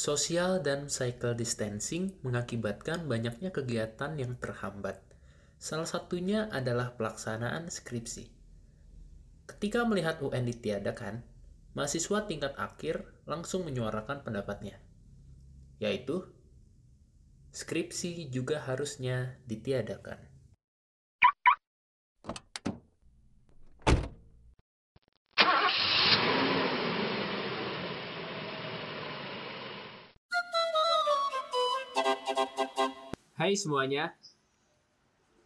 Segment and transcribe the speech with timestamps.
[0.00, 4.96] Social dan physical distancing mengakibatkan banyaknya kegiatan yang terhambat.
[5.60, 8.32] Salah satunya adalah pelaksanaan skripsi.
[9.44, 11.20] Ketika melihat UN ditiadakan,
[11.76, 14.80] mahasiswa tingkat akhir langsung menyuarakan pendapatnya,
[15.84, 16.24] yaitu
[17.52, 20.16] skripsi juga harusnya ditiadakan.
[33.50, 34.14] Hai semuanya,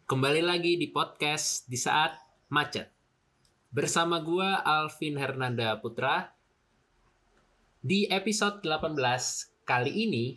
[0.04, 2.12] kembali lagi di podcast di saat
[2.52, 2.92] macet.
[3.72, 6.28] Bersama gua Alvin Hernanda Putra.
[7.80, 9.00] Di episode 18
[9.64, 10.36] kali ini,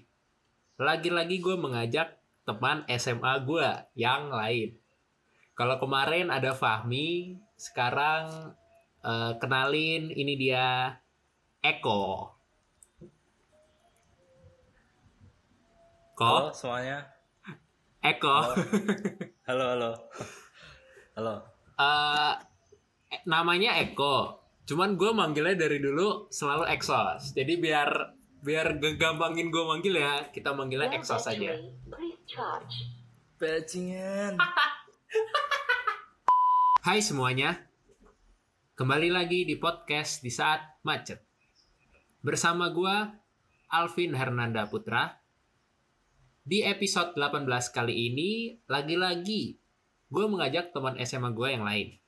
[0.80, 2.16] lagi-lagi gue mengajak
[2.48, 3.68] teman SMA gue
[4.00, 4.72] yang lain.
[5.52, 8.56] Kalau kemarin ada Fahmi, sekarang
[9.04, 10.96] eh, kenalin ini dia
[11.60, 12.32] Eko.
[16.16, 16.56] Halo Kok?
[16.56, 17.17] semuanya.
[18.08, 18.38] Eko.
[18.40, 18.56] Halo.
[19.48, 19.92] Halo, halo.
[21.20, 21.36] Halo.
[21.76, 22.34] Eh,
[23.12, 24.40] eh, namanya Eko.
[24.64, 27.36] Cuman gue manggilnya dari dulu selalu Exos.
[27.36, 31.28] Jadi biar biar gampangin gue manggil ya, kita manggilnya Exos
[32.28, 32.76] charge.
[33.40, 34.40] Bajingan.
[36.88, 37.60] Hai semuanya.
[38.76, 41.24] Kembali lagi di podcast di saat macet.
[42.24, 42.96] Bersama gue
[43.72, 45.27] Alvin Hernanda Putra.
[46.48, 47.44] Di episode 18
[47.76, 49.60] kali ini lagi-lagi
[50.08, 52.00] gue mengajak teman SMA gue yang lain.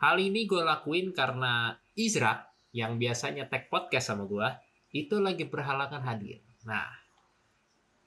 [0.00, 4.48] Hal ini gue lakuin karena Izra yang biasanya tag podcast sama gue
[4.96, 6.40] itu lagi berhalangan hadir.
[6.64, 6.88] Nah,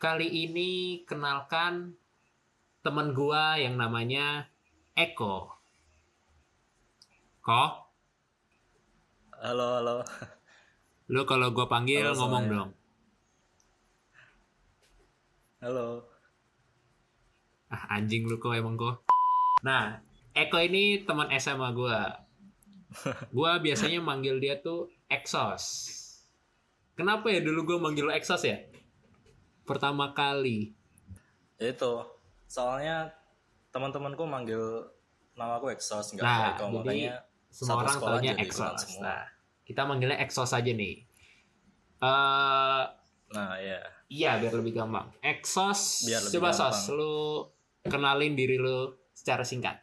[0.02, 1.94] kali ini kenalkan
[2.82, 4.50] teman gue yang namanya
[4.98, 5.62] Eko.
[7.46, 7.72] Kok?
[9.46, 9.96] Halo, halo.
[11.14, 12.58] Lu kalau gue panggil Halo ngomong semuanya.
[12.66, 12.81] dong.
[15.62, 16.02] Halo.
[17.70, 19.06] Ah, anjing lu kok emang kok.
[19.62, 20.02] Nah,
[20.34, 22.00] Eko ini teman SMA gue.
[23.38, 25.64] Gue biasanya manggil dia tuh Exos.
[26.98, 28.58] Kenapa ya dulu gue manggil lu Exos ya?
[29.64, 30.74] Pertama kali.
[31.56, 32.04] Itu.
[32.50, 33.14] Soalnya
[33.70, 34.60] teman-temanku manggil
[35.38, 38.44] nama aku Exos enggak Nah, Eko, makanya Semua orang taunya ikutan
[38.76, 38.80] Exos.
[38.84, 39.04] semua.
[39.06, 39.24] Nah,
[39.64, 40.96] kita manggilnya Exos aja nih.
[42.02, 42.84] Eh,
[43.32, 43.80] Nah, ya.
[44.12, 45.08] Iya biar lebih gampang.
[45.24, 46.04] Exos.
[46.04, 46.76] Biar lebih Coba gampang.
[46.76, 47.48] Sos, lu
[47.88, 49.80] kenalin diri lu secara singkat.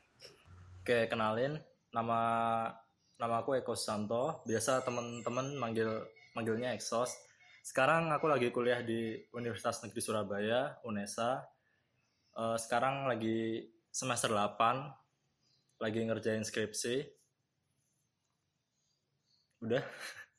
[0.84, 1.56] Oke, kenalin
[1.96, 2.20] nama
[3.16, 4.44] nama aku Eko Santo.
[4.44, 5.88] Biasa teman-teman manggil
[6.36, 7.16] manggilnya Exos.
[7.64, 11.42] Sekarang aku lagi kuliah di Universitas Negeri Surabaya, UNESA.
[12.36, 17.02] Eh, sekarang lagi semester 8, lagi ngerjain skripsi.
[19.64, 19.82] Udah.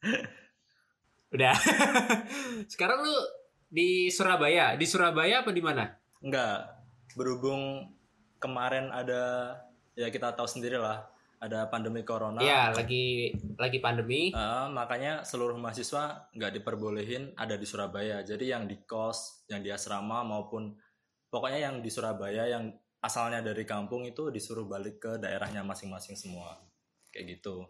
[1.36, 1.54] Udah.
[2.72, 3.14] Sekarang lu
[3.70, 4.76] di Surabaya.
[4.76, 5.88] Di Surabaya apa di mana?
[6.20, 7.94] Enggak, berhubung
[8.42, 9.56] kemarin ada
[9.94, 11.06] ya kita tahu sendiri lah
[11.40, 12.44] ada pandemi corona.
[12.44, 14.36] Iya, lagi lagi pandemi.
[14.36, 18.20] Eh, makanya seluruh mahasiswa nggak diperbolehin ada di Surabaya.
[18.28, 20.76] Jadi yang di kos, yang di asrama maupun
[21.32, 26.60] pokoknya yang di Surabaya yang asalnya dari kampung itu disuruh balik ke daerahnya masing-masing semua.
[27.16, 27.64] Kayak gitu.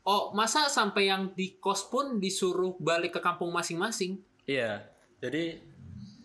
[0.00, 4.24] Oh, masa sampai yang di kos pun disuruh balik ke kampung masing-masing?
[4.48, 4.88] Iya.
[5.20, 5.44] Jadi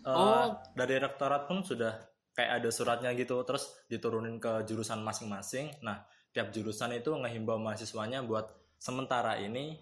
[0.06, 0.54] Oh.
[0.70, 1.98] dari rektorat pun sudah
[2.30, 5.74] kayak ada suratnya gitu terus diturunin ke jurusan masing-masing.
[5.82, 5.98] Nah,
[6.30, 8.46] tiap jurusan itu ngehimbau mahasiswanya buat
[8.78, 9.74] sementara ini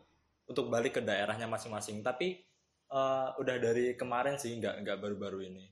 [0.49, 2.01] untuk balik ke daerahnya masing-masing.
[2.01, 2.41] Tapi
[2.89, 5.65] eh, udah dari kemarin sih nggak nggak baru-baru ini.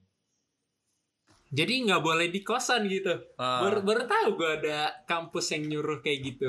[1.49, 3.13] Jadi nggak boleh di kosan gitu.
[3.13, 6.49] Eh, Baru, baru tahu gue ada kampus yang nyuruh kayak gitu.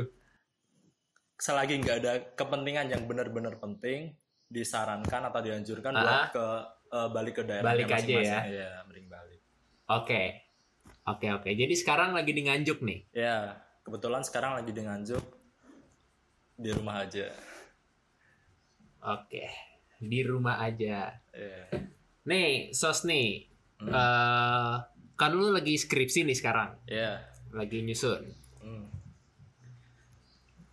[1.34, 4.16] selagi nggak ada kepentingan yang benar-benar penting
[4.48, 6.00] disarankan atau dianjurkan Ah.
[6.00, 6.46] buat ke
[6.94, 8.40] eh, balik ke daerahnya Balik aja ya.
[8.46, 9.42] Iya, mending balik.
[9.90, 10.24] Oke.
[11.04, 11.50] Oke, oke.
[11.52, 13.00] Jadi sekarang lagi di Nganjuk nih.
[13.12, 15.26] Ya, kebetulan sekarang lagi di Nganjuk
[16.56, 17.28] di rumah aja.
[19.04, 19.52] Oke.
[20.00, 21.12] Di rumah aja.
[21.36, 21.64] Iya.
[22.24, 23.52] Nih, Sos nih.
[23.84, 23.92] Hmm.
[23.92, 24.76] eh
[25.20, 26.80] kan lu lagi skripsi nih sekarang.
[26.88, 27.20] Iya.
[27.52, 28.24] Lagi nyusun.
[28.64, 28.88] Hmm.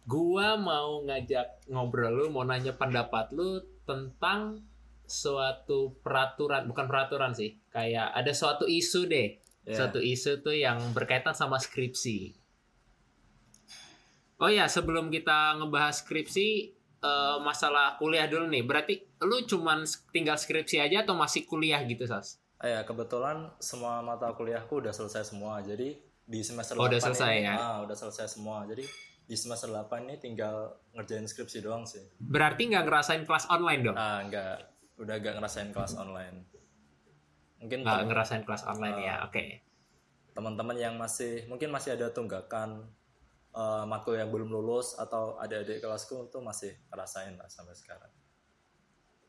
[0.07, 4.63] Gua mau ngajak ngobrol lu, mau nanya pendapat lu tentang
[5.11, 9.75] suatu peraturan, bukan peraturan sih, kayak ada suatu isu deh, Iya.
[9.77, 12.39] suatu isu tuh yang berkaitan sama skripsi.
[14.41, 16.49] Oh ya, sebelum kita ngebahas skripsi,
[16.97, 18.65] eh, masalah kuliah dulu nih.
[18.65, 22.41] Berarti lu cuman tinggal skripsi aja atau masih kuliah gitu, Sas?
[22.57, 25.61] Ya, kebetulan semua mata kuliahku udah selesai semua.
[25.61, 27.55] Jadi di semester Oh, udah 8 selesai ini, ya?
[27.57, 28.65] ah, udah selesai semua.
[28.65, 28.85] Jadi
[29.27, 32.01] di semester 8 ini tinggal ngerjain skripsi doang sih.
[32.17, 33.97] Berarti nggak ngerasain kelas online dong?
[33.97, 34.70] Ah, enggak.
[35.01, 36.45] Udah gak ngerasain kelas online.
[37.57, 39.27] Mungkin Nggak ngerasain kelas online ya, Ah.
[39.27, 39.45] oke.
[40.31, 42.87] teman-teman yang masih mungkin masih ada tunggakan
[43.51, 48.09] eh, makul yang belum lulus atau adik-adik kelasku tuh masih ngerasain lah sampai sekarang.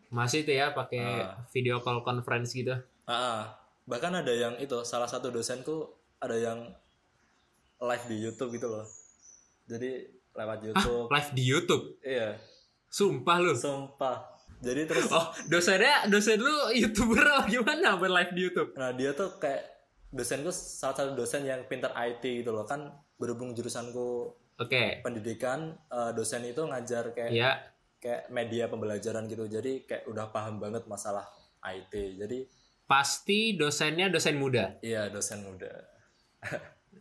[0.07, 1.41] Masih tuh ya pakai Ah.
[1.49, 2.77] video call conference gitu.
[3.03, 3.49] Ah,
[3.83, 6.69] bahkan ada yang itu salah satu dosenku ada yang
[7.77, 8.85] live di YouTube gitu loh.
[9.65, 11.09] Jadi lewat YouTube.
[11.09, 11.83] Live di YouTube.
[11.99, 12.37] Iya,
[12.87, 13.57] Sumpah lu.
[13.57, 14.30] sumpah.
[14.61, 18.71] Jadi terus Oh, dosennya dosen lu YouTuber apa gimana live di YouTube?
[18.73, 19.65] nah dia tuh kayak
[20.07, 22.85] dosenku salah satu dosen yang pintar IT gitu loh kan
[23.15, 25.01] berhubung jurusanku Oke.
[25.01, 27.57] pendidikan eh, dosen itu ngajar kayak Ya,
[27.97, 31.25] kayak media pembelajaran gitu jadi kayak udah paham banget masalah
[31.63, 32.45] IT jadi
[32.83, 35.69] pasti dosennya dosen muda, iya dosen muda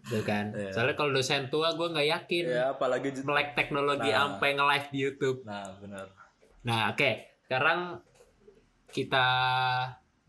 [0.07, 0.55] tuh kan?
[0.55, 0.71] Iya.
[0.71, 4.17] Soalnya kalau dosen tua gue nggak yakin ya apalagi ju- melek teknologi Nah.
[4.31, 5.39] sampai nge-live di YouTube.
[5.43, 6.07] nah benar
[6.61, 7.30] Nah, oke.
[7.51, 7.99] Sekarang
[8.95, 9.27] kita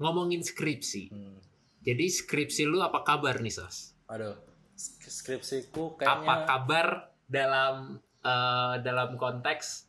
[0.02, 1.14] ngomongin skripsi.
[1.14, 1.38] Hmm.
[1.86, 3.94] Jadi skripsi lu apa kabar nih, Sos?
[4.10, 4.34] aduh
[4.74, 6.88] sk- skripsiku Apa kayaknya kabar
[7.30, 9.86] dalam eh, dalam konteks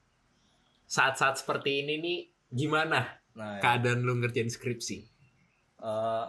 [0.84, 2.18] saat-saat seperti ini nih
[2.52, 5.02] gimana nah ya, keadaan lu ngerjain skripsi?
[5.80, 6.26] eh,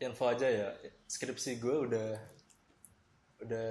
[0.00, 0.68] info aja ya
[1.06, 2.08] skripsi gue udah
[3.44, 3.68] udah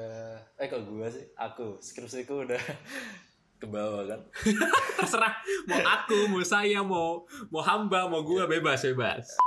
[0.61, 2.61] eh kok gue sih aku skripsiku udah
[3.57, 4.21] ke bawah kan?
[5.01, 5.33] Terserah.
[5.65, 9.38] Mau aku, mau saya, mau mau hamba, mau gua bebas bebas.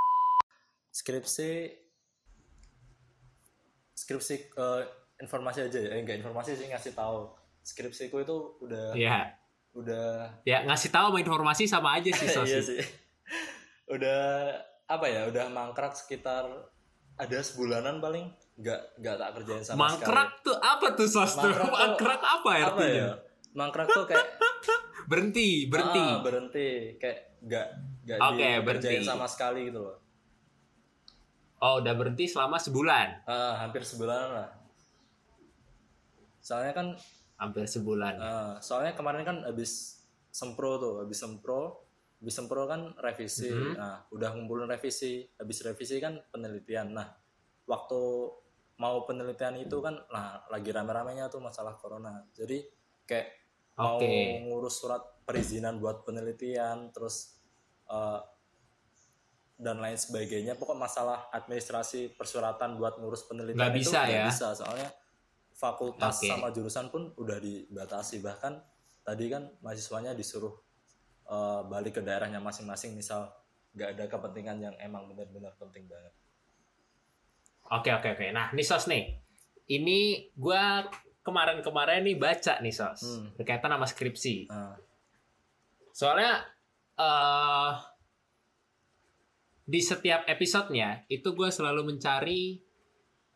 [0.90, 1.70] skripsi
[3.94, 4.82] skripsi eh,
[5.22, 5.90] informasi aja ya.
[5.94, 7.30] Eh, enggak informasi sih ngasih tahu.
[7.62, 9.30] Skripsiku itu udah Ya,
[9.76, 12.82] udah ya ngasih tahu sama informasi sama aja sih iya sih.
[13.86, 14.50] Udah
[14.90, 16.50] apa ya udah mangkrak sekitar
[17.14, 18.26] ada sebulanan paling.
[18.58, 21.32] Nggak nggak tak kerjain sama Mangkrak tuh apa tuh Sos?
[21.38, 23.06] Mangkrak tuh Mangkrak apa sekali apa artinya?
[23.06, 24.26] ya mangkrak tuh kayak
[25.10, 25.98] Berhenti, berhenti.
[25.98, 27.66] ah, berhenti kayak nggak
[28.04, 28.96] nggak Oke, dikerjain berhenti.
[29.02, 29.98] sama sekali gitu loh
[31.60, 33.26] Oh, udah berhenti selama sebulan.
[33.26, 34.48] Ah, hampir sebulan lah
[36.40, 36.86] soalnya kan
[37.36, 38.14] Hampir sebulan.
[38.16, 40.00] ah, soalnya kemarin kan habis
[40.30, 43.74] sempro tuh habis sempro habis sempro kan revisi Mhm.
[43.74, 47.08] nah udah ngumpulin revisi habis revisi kan penelitian nah
[47.64, 48.00] waktu
[48.76, 52.60] mau penelitian itu kan nah lagi rame-ramenya tuh masalah corona jadi
[53.04, 53.39] kayak
[53.80, 54.44] mau Oke.
[54.44, 57.40] ngurus surat perizinan buat penelitian terus
[57.88, 58.20] eh,
[59.60, 64.26] dan lain sebagainya pokok masalah administrasi persuratan buat ngurus penelitian Nggak itu bisa nggak ya?
[64.28, 64.88] bisa soalnya
[65.56, 66.28] fakultas Oke.
[66.28, 68.60] sama jurusan pun udah dibatasi bahkan
[69.04, 70.52] tadi kan mahasiswanya disuruh
[71.28, 73.32] eh, balik ke daerahnya masing-masing misal
[73.72, 76.12] nggak ada kepentingan yang emang benar-benar penting banget
[77.70, 78.26] Oke, oke, oke.
[78.34, 79.14] Nah, nih Sos nih.
[79.70, 79.98] Ini
[80.34, 80.82] gua
[81.20, 83.02] kemarin-kemarin nih baca nih Sos.
[83.02, 83.30] Hmm.
[83.34, 84.46] Berkaitan sama skripsi.
[84.46, 84.76] nah,
[85.90, 86.40] Soalnya
[86.94, 87.72] eh
[89.64, 92.58] di setiap episodenya itu gue selalu mencari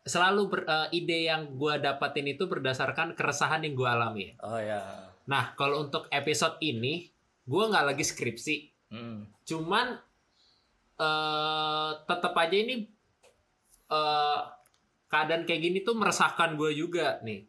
[0.01, 4.27] selalu ber- eh, ide yang gue dapatin itu berdasarkan keresahan yang gue alami.
[4.39, 4.81] oh ya
[5.25, 7.09] Nah kalau untuk episode ini
[7.41, 9.25] gue nggak lagi skripsi, Hmm.
[9.43, 9.97] cuman
[10.95, 12.85] eh tetap aja ini
[13.87, 14.39] eh
[15.05, 17.41] keadaan kayak gini tuh meresahkan gue juga nih.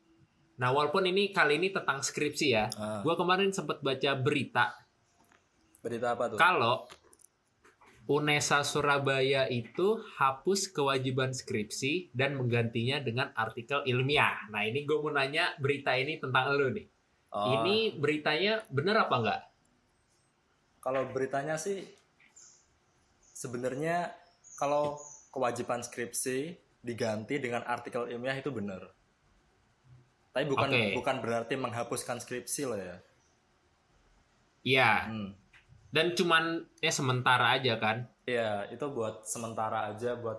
[0.56, 4.72] Nah walaupun ini kali ini tentang skripsi ya, Ah, gue kemarin sempat baca berita
[5.84, 6.88] berita apa tuh kalau
[8.06, 14.46] UNESA Surabaya itu hapus kewajiban skripsi dan menggantinya dengan artikel ilmiah.
[14.50, 16.86] Nah ini gue mau nanya berita ini tentang lo nih.
[17.34, 19.42] Oh, Ini beritanya bener apa enggak?
[20.86, 21.82] kalau beritanya sih
[23.34, 24.14] sebenarnya
[24.54, 24.94] kalau
[25.34, 28.94] kewajiban skripsi diganti dengan artikel ilmiah itu benar.
[30.36, 30.92] Tapi bukan Oke.
[30.92, 33.00] bukan berarti menghapuskan skripsi loh ya.
[34.68, 35.08] Iya.
[35.08, 35.32] Hmm.
[35.88, 38.04] Dan cuman ya sementara aja kan.
[38.28, 40.36] Iya, itu buat sementara aja buat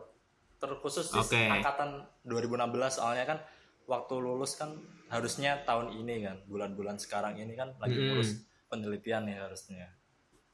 [0.61, 1.49] terkhusus di Oke.
[1.49, 3.41] angkatan 2016 soalnya kan
[3.89, 4.77] waktu lulus kan
[5.09, 8.21] harusnya tahun ini kan, bulan-bulan sekarang ini kan lagi Mm-mm.
[8.21, 9.89] ngurus penelitian nih harusnya.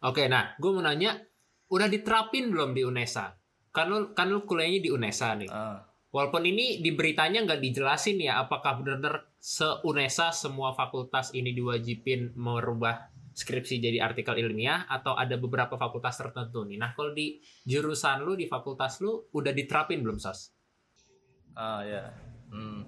[0.07, 1.19] Oke, nah gue mau nanya,
[1.67, 3.35] udah diterapin belum di UNESA?
[3.75, 5.49] Kan lu, kan lu kuliahnya di UNESA nih.
[5.51, 5.83] Ah,
[6.13, 13.09] Walaupun ini di beritanya nggak dijelasin ya, apakah benar-benar se-UNESA semua fakultas ini diwajibin merubah
[13.33, 16.77] skripsi jadi artikel ilmiah atau ada beberapa fakultas tertentu nih.
[16.77, 20.53] Nah, kalau di jurusan lu di fakultas lu udah diterapin belum, Sos?
[21.53, 22.13] ah ya.
[22.49, 22.81] Hmm.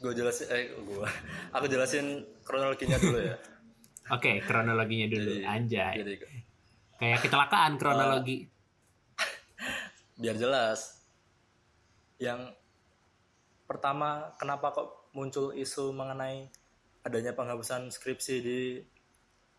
[0.00, 1.08] gue jelasin eh gue
[1.54, 3.36] aku jelasin kronologinya dulu ya.
[4.14, 5.38] Oke, kronologinya dulu.
[5.38, 5.94] Jadi- Anjay.
[6.02, 6.12] Jadi
[6.98, 8.49] Kayak kecelakaan kronologi.
[10.20, 11.00] Biar jelas
[12.20, 12.52] yang
[13.64, 16.52] pertama kenapa kok muncul isu mengenai
[17.00, 18.60] adanya penghapusan skripsi di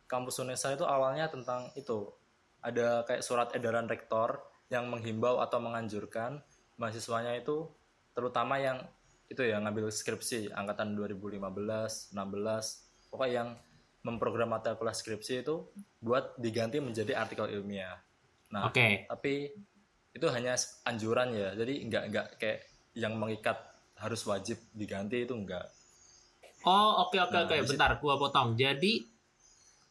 [0.06, 2.14] kampus Unesa itu awalnya tentang itu
[2.62, 4.38] ada kayak surat edaran rektor
[4.70, 6.40] yang menghimbau atau menganjurkan
[6.78, 7.66] mahasiswanya itu
[8.14, 8.86] terutama yang
[9.32, 11.40] itu ya ngambil skripsi angkatan 2015,
[12.12, 13.50] 16, pokoknya yang
[14.04, 15.72] memprogram mata kuliah skripsi itu
[16.04, 17.96] buat diganti menjadi artikel ilmiah.
[18.52, 19.08] Nah, Oke.
[19.08, 19.56] tapi
[20.12, 20.54] itu hanya
[20.84, 22.60] anjuran ya, jadi nggak nggak kayak
[22.94, 23.56] yang mengikat
[23.96, 25.72] harus wajib diganti itu enggak.
[26.64, 27.56] Oh, oke oke Nah, oke.
[27.58, 28.54] situ- Bentar, gua potong.
[28.54, 29.02] Jadi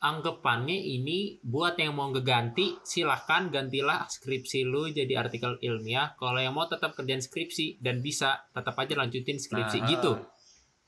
[0.01, 6.17] anggapannya ini buat yang mau ngeganti silahkan gantilah skripsi lu jadi artikel ilmiah.
[6.17, 10.13] Kalau yang mau tetap kerjaan skripsi dan bisa tetap aja lanjutin skripsi Nah, gitu.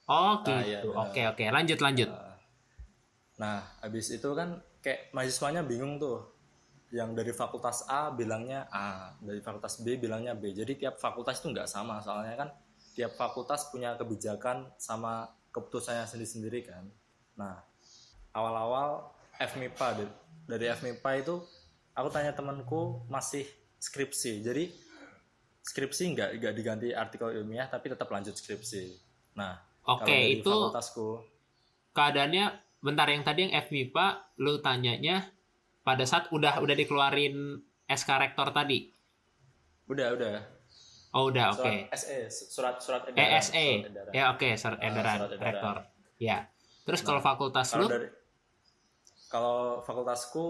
[0.09, 0.89] Oh Nah, iya, gitu.
[0.95, 1.45] Oke oke.
[1.47, 2.09] Lanjut lanjut.
[3.37, 6.21] Nah, habis itu kan kayak mahasiswanya bingung tuh.
[6.93, 10.53] Yang dari fakultas A bilangnya A, dari fakultas B bilangnya B.
[10.53, 12.49] Jadi tiap fakultas itu nggak sama, soalnya kan
[12.93, 16.85] tiap fakultas punya kebijakan sama keputusannya sendiri-sendiri kan.
[17.41, 17.65] Nah,
[18.37, 19.09] awal-awal
[19.41, 19.89] FMIPA
[20.45, 21.41] dari- FMIPA itu
[21.97, 23.49] aku tanya temanku masih
[23.81, 24.45] skripsi.
[24.45, 24.69] Jadi
[25.65, 29.01] skripsi nggak nggak diganti artikel ilmiah tapi tetap lanjut skripsi.
[29.39, 29.57] Nah,
[29.89, 31.25] Oke itu fakultasku
[31.97, 32.45] keadaannya
[32.83, 34.07] bentar yang tadi yang FMIPA
[34.43, 35.31] lu tanyanya
[35.83, 38.89] pada saat udah udah dikeluarin SK rektor tadi.
[39.85, 40.35] udah udah
[41.13, 41.61] Oh udah oke.
[41.61, 43.53] surat SE surat surat edaran ESE.
[43.53, 44.13] surat edaran.
[44.17, 45.45] Ya oke, surat Ah, edaran surat edaran.
[45.45, 45.77] rektor.
[46.17, 46.39] Ya.
[46.83, 48.09] Terus kalau Nah, fakultas kalau lu dari
[49.29, 50.45] kalau fakultasku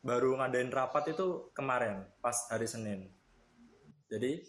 [0.00, 3.10] baru ngadain rapat itu kemarin pas hari Senin
[4.06, 4.42] jadi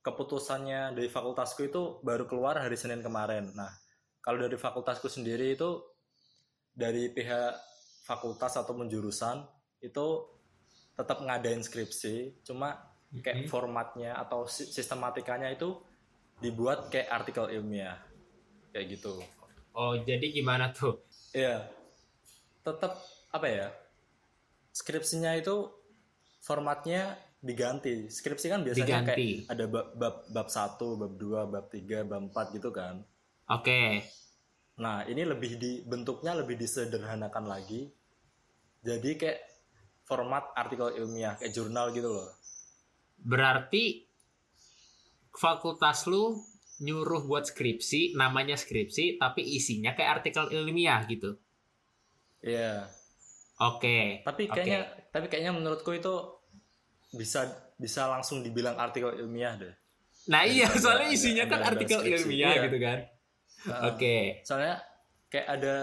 [0.00, 3.72] keputusannya dari fakultasku itu baru keluar hari Senin kemarin nah
[4.20, 5.80] kalau dari fakultasku sendiri itu
[6.72, 7.52] dari pihak
[8.02, 9.46] fakultas ataupun jurusan
[9.78, 10.06] itu
[10.92, 12.76] tetap ngadain skripsi cuma
[13.14, 13.48] kayak Mhm.
[13.48, 15.78] formatnya atau si- sistematikanya itu
[16.38, 17.96] dibuat kayak artikel ilmiah
[18.70, 19.22] kayak gitu
[19.72, 21.00] Oh, jadi gimana tuh?
[21.32, 21.64] Iya.
[22.60, 22.92] Tetap
[23.32, 23.72] apa ya?
[24.68, 25.64] Skripsinya itu
[26.40, 28.04] formatnya diganti.
[28.06, 29.48] Skripsi kan biasanya Diganti.
[29.48, 33.00] kayak ada bab bab bab 1, bab 2, bab 3, bab 4 gitu kan.
[33.48, 34.04] Oke.
[34.82, 37.86] Nah, ini lebih di bentuknya lebih disederhanakan lagi.
[38.82, 39.38] Jadi kayak
[40.02, 42.34] format artikel ilmiah kayak jurnal gitu loh.
[43.22, 44.02] Berarti
[45.30, 46.34] fakultas lu
[46.82, 51.38] nyuruh buat skripsi, namanya skripsi, tapi isinya kayak artikel ilmiah gitu.
[52.42, 52.90] Iya.
[53.62, 54.26] Oke.
[54.26, 54.54] Tapi Oke.
[54.58, 54.80] kayaknya
[55.14, 56.10] tapi kayaknya menurutku itu
[57.14, 57.46] bisa
[57.78, 59.74] bisa langsung dibilang artikel ilmiah deh.
[60.26, 62.18] Nah iya, soalnya ada- isinya kan ada artikel skripsi.
[62.26, 62.62] ilmiah Iya.
[62.66, 62.98] gitu kan.
[63.68, 64.42] Oke.
[64.42, 64.82] soalnya
[65.30, 65.74] kayak ada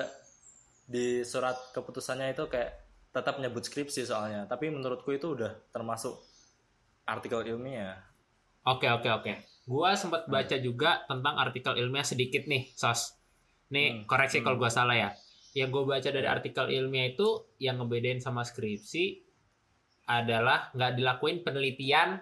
[0.89, 2.75] di surat keputusannya itu kayak
[3.09, 6.17] tetap nyebut skripsi soalnya tapi menurutku itu udah termasuk
[7.05, 8.09] artikel ilmiah
[8.67, 9.33] Oke, oke, oke.
[9.65, 10.35] Gua sempat Hmm.
[10.35, 13.15] baca juga tentang artikel ilmiah sedikit nih, Sos.
[13.71, 14.03] Nih, Hmm.
[14.05, 14.67] koreksi kalau Hmm.
[14.67, 15.09] gua salah ya.
[15.55, 17.25] Yang gue baca dari artikel ilmiah itu
[17.57, 19.23] yang ngebedain sama skripsi
[20.05, 22.19] adalah nggak dilakuin penelitian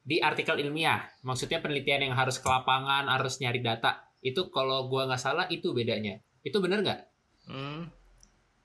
[0.00, 1.06] di artikel ilmiah.
[1.22, 4.05] Maksudnya penelitian yang harus ke lapangan, harus nyari data.
[4.26, 6.18] Itu kalau gua nggak salah itu bedanya.
[6.42, 7.02] Itu bener nggak?
[7.46, 7.86] Hmm.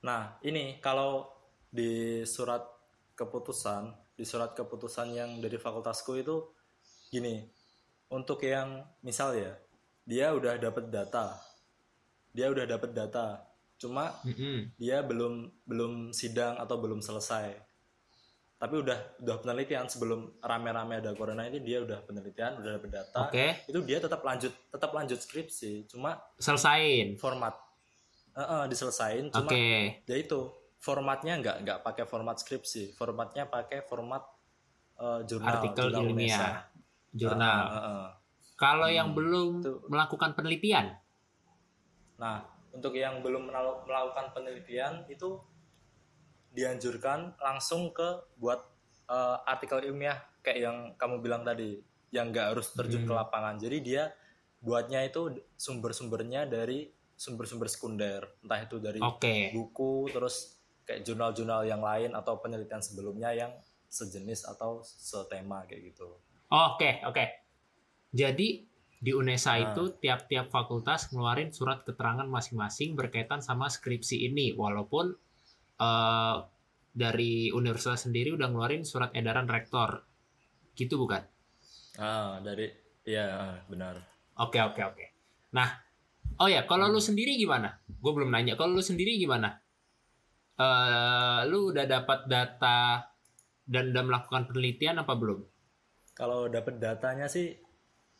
[0.01, 1.30] nah ini kalau
[1.70, 2.65] di surat
[3.13, 6.50] keputusan di surat keputusan yang dari fakultasku itu
[7.13, 7.46] gini
[8.10, 9.53] untuk yang misal ya
[10.01, 11.38] dia udah dapat data
[12.34, 13.46] dia udah dapat data
[13.77, 14.74] cuma Mm-mm.
[14.82, 17.53] dia belum belum sidang atau belum selesai
[18.62, 23.18] tapi udah udah penelitian sebelum rame-rame ada corona ini dia udah penelitian udah dapet data
[23.25, 27.18] Oke, itu dia tetap lanjut tetap lanjut skripsi cuma selesain.
[27.18, 27.58] format
[28.32, 30.00] Eh, eh, diselesain cuma Oke.
[30.08, 30.39] ya itu
[30.80, 34.24] formatnya nggak nggak pakai format skripsi formatnya pakai format
[34.96, 36.56] eh, jurnal Artikel jurnal ilmiah.
[37.12, 37.60] Jurnal.
[37.68, 38.08] Eh, eh.
[38.56, 39.74] Kalau Hmm, yang belum itu.
[39.89, 40.96] melakukan penelitian,
[42.22, 45.41] Nah, untuk yang belum melakukan penelitian itu
[46.51, 48.60] dianjurkan langsung ke buat
[49.08, 51.75] eh, artikel ilmiah kayak yang kamu bilang tadi,
[52.15, 53.20] yang nggak harus terjun ke Hmm.
[53.20, 53.60] lapangan.
[53.60, 54.08] Jadi dia
[54.63, 59.51] buatnya itu sumber-sumbernya dari sumber-sumber sekunder, entah itu dari oke.
[59.51, 63.51] buku, terus kayak jurnal-jurnal yang lain atau penelitian sebelumnya yang
[63.91, 66.08] sejenis atau setema kayak gitu.
[66.48, 67.25] Oke, oke.
[68.12, 68.63] Jadi
[68.96, 69.62] di UNESA Nah.
[69.72, 75.13] itu tiap-tiap fakultas ngeluarin surat keterangan masing-masing berkaitan sama skripsi ini, walaupun
[75.81, 76.35] eh,
[76.93, 80.05] dari universitas sendiri udah ngeluarin surat edaran rektor,
[80.77, 81.25] gitu bukan?
[81.97, 82.69] Ah, dari
[83.01, 83.97] ya benar.
[84.38, 85.05] Oke, oke, oke.
[85.57, 85.69] Nah,
[86.38, 87.81] oh ya, kalau lu sendiri gimana?
[87.89, 88.53] Gue belum nanya.
[88.53, 89.57] Kalau lu sendiri gimana?
[90.55, 93.01] Eh, lu udah dapat data
[93.65, 95.39] dan udah melakukan penelitian apa belum?
[96.13, 97.55] Kalau dapat datanya sih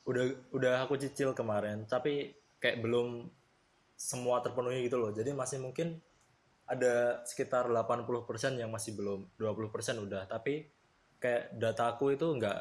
[0.06, 0.24] udah
[0.58, 3.30] udah aku cicil kemarin tapi kayak belum
[3.94, 6.02] semua terpenuhi gitu loh jadi masih mungkin
[6.68, 10.24] ada sekitar 80% yang masih belum 20% udah.
[10.30, 10.68] Tapi
[11.22, 12.60] kayak dataku itu nggak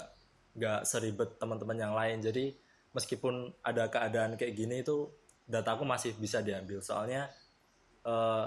[0.58, 2.18] nggak seribet teman-teman yang lain.
[2.20, 2.52] Jadi
[2.92, 5.08] meskipun ada keadaan kayak gini itu
[5.46, 6.82] dataku masih bisa diambil.
[6.82, 7.30] Soalnya
[8.02, 8.46] eh,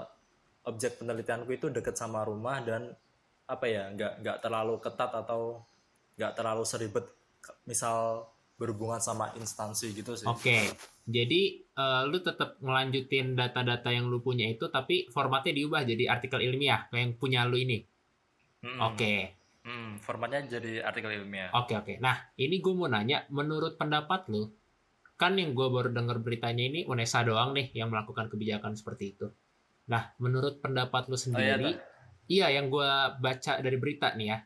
[0.68, 2.92] objek penelitianku itu deket sama rumah dan
[3.44, 5.64] apa ya nggak nggak terlalu ketat atau
[6.20, 7.06] nggak terlalu seribet.
[7.64, 10.28] Misal berhubungan sama instansi gitu sih.
[10.30, 10.70] Oke,
[11.04, 16.40] jadi eh, lu tetap ngelanjutin data-data yang lu punya itu, tapi formatnya diubah jadi artikel
[16.42, 17.78] ilmiah kayak yang punya lu ini.
[18.64, 18.80] Mm-mm.
[18.80, 19.14] Oke,
[19.64, 21.48] Hmm, formatnya jadi artikel ilmiah.
[21.56, 21.94] oke, oke.
[21.96, 24.52] Nah, ini gue mau nanya, menurut pendapat lu,
[25.16, 29.32] kan yang gue baru dengar beritanya ini UNESA doang nih yang melakukan kebijakan seperti itu.
[29.88, 31.24] Nah, menurut pendapat lu Oh iya,
[31.56, 31.80] sendiri, Tak.
[32.28, 32.88] iya yang gue
[33.24, 34.38] baca dari berita nih ya,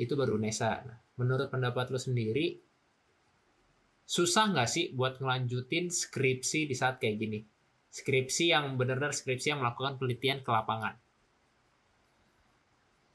[0.00, 0.70] itu baru UNESA.
[0.88, 2.56] Nah, menurut pendapat lu sendiri,
[4.06, 7.38] susah nggak sih buat ngelanjutin skripsi di saat kayak gini?
[7.90, 10.94] Skripsi yang benar-benar skripsi yang melakukan penelitian ke lapangan.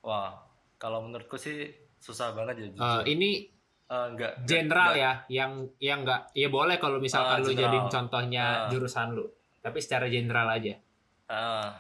[0.02, 0.34] Wah,
[0.76, 1.70] kalau menurutku sih
[2.02, 3.06] susah banget ya jujur.
[3.08, 3.46] ini
[3.86, 5.04] Eh, enggak, general enggak.
[5.28, 8.70] ya, yang yang nggak, ya boleh kalau misalkan Ah, lu jadiin contohnya Ah.
[8.72, 9.28] jurusan lu,
[9.60, 10.80] tapi secara general aja.
[11.28, 11.76] Ah,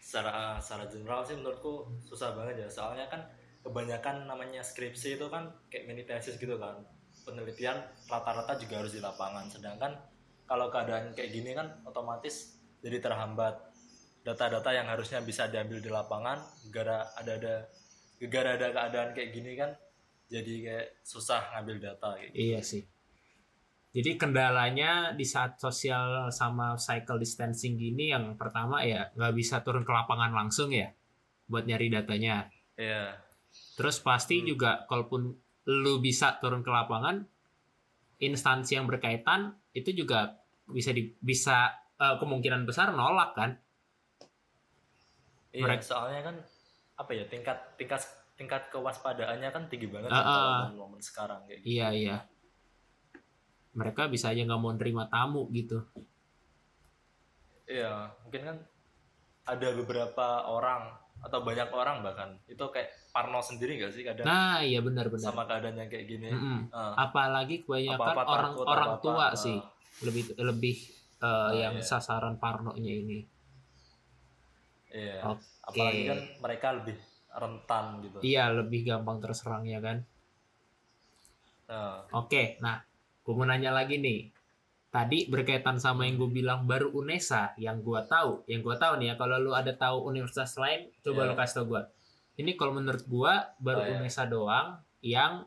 [0.00, 2.68] secara secara general sih menurutku susah banget ya.
[2.72, 3.20] Soalnya kan
[3.60, 6.80] kebanyakan namanya skripsi itu kan kayak mini tesis gitu kan.
[7.30, 7.78] Penelitian
[8.10, 9.46] rata-rata juga harus di lapangan.
[9.46, 9.94] Sedangkan
[10.50, 13.70] kalau keadaan kayak gini kan otomatis jadi terhambat.
[14.20, 17.54] Data-data yang harusnya bisa diambil di lapangan gara ada ada
[18.28, 19.72] gara ada keadaan kayak gini kan
[20.28, 22.36] jadi kayak susah ngambil data kayak gitu.
[22.36, 22.82] Iya sih.
[23.90, 29.82] Jadi kendalanya di saat sosial sama cycle distancing gini yang pertama ya nggak bisa turun
[29.82, 30.92] ke lapangan langsung ya
[31.50, 32.46] buat nyari datanya.
[32.76, 33.18] Iya.
[33.74, 34.46] Terus pasti Hmm.
[34.46, 35.34] juga kalaupun
[35.70, 37.22] lu bisa turun ke lapangan,
[38.18, 43.50] instansi yang berkaitan itu juga bisa di, bisa eh, kemungkinan besar nolak kan?
[45.54, 46.36] Iya, Mereka- soalnya kan
[46.98, 48.02] apa ya tingkat tingkat
[48.36, 50.58] tingkat kewaspadaannya kan tinggi banget kan kalau ah.
[50.68, 51.70] momen-momen sekarang kayak gitu.
[51.78, 52.16] Iya iya.
[53.76, 55.86] Mereka bisa aja nggak mau nerima tamu gitu.
[57.70, 58.56] Iya, mungkin kan
[59.46, 60.90] ada beberapa orang
[61.20, 65.34] atau banyak orang bahkan itu kayak Parno sendiri gak sih kadang Nah iya benar-benar.
[65.34, 66.30] sama keadaan yang kayak gini.
[66.32, 66.72] Mm-mm.
[66.72, 69.30] Ah, Apalagi kebanyakan apa-apa orang takut, orang apa-apa, tua ah.
[69.36, 69.58] sih
[70.06, 70.76] lebih lebih
[71.20, 71.84] eh, yang iya.
[71.84, 73.18] sasaran parnonya ini.
[74.90, 75.20] Iya.
[75.28, 75.44] Oke.
[75.68, 76.96] Apalagi kan mereka lebih
[77.30, 78.18] rentan gitu.
[78.24, 80.02] Iya lebih gampang terserang ya kan.
[81.70, 82.82] Nah, Oke, nah
[83.22, 84.39] gue mau nanya lagi nih.
[84.90, 89.06] Tadi berkaitan sama yang gue bilang baru UNESA, yang gue tahu, yang gue tahu nih
[89.06, 89.14] ya.
[89.14, 91.28] Kalau lu ada tahu universitas lain, coba Iya.
[91.30, 91.82] lu kasih tau gue.
[92.36, 93.94] Ini kalau menurut gue baru Oh, iya.
[93.96, 94.68] UNESA doang
[95.00, 95.46] yang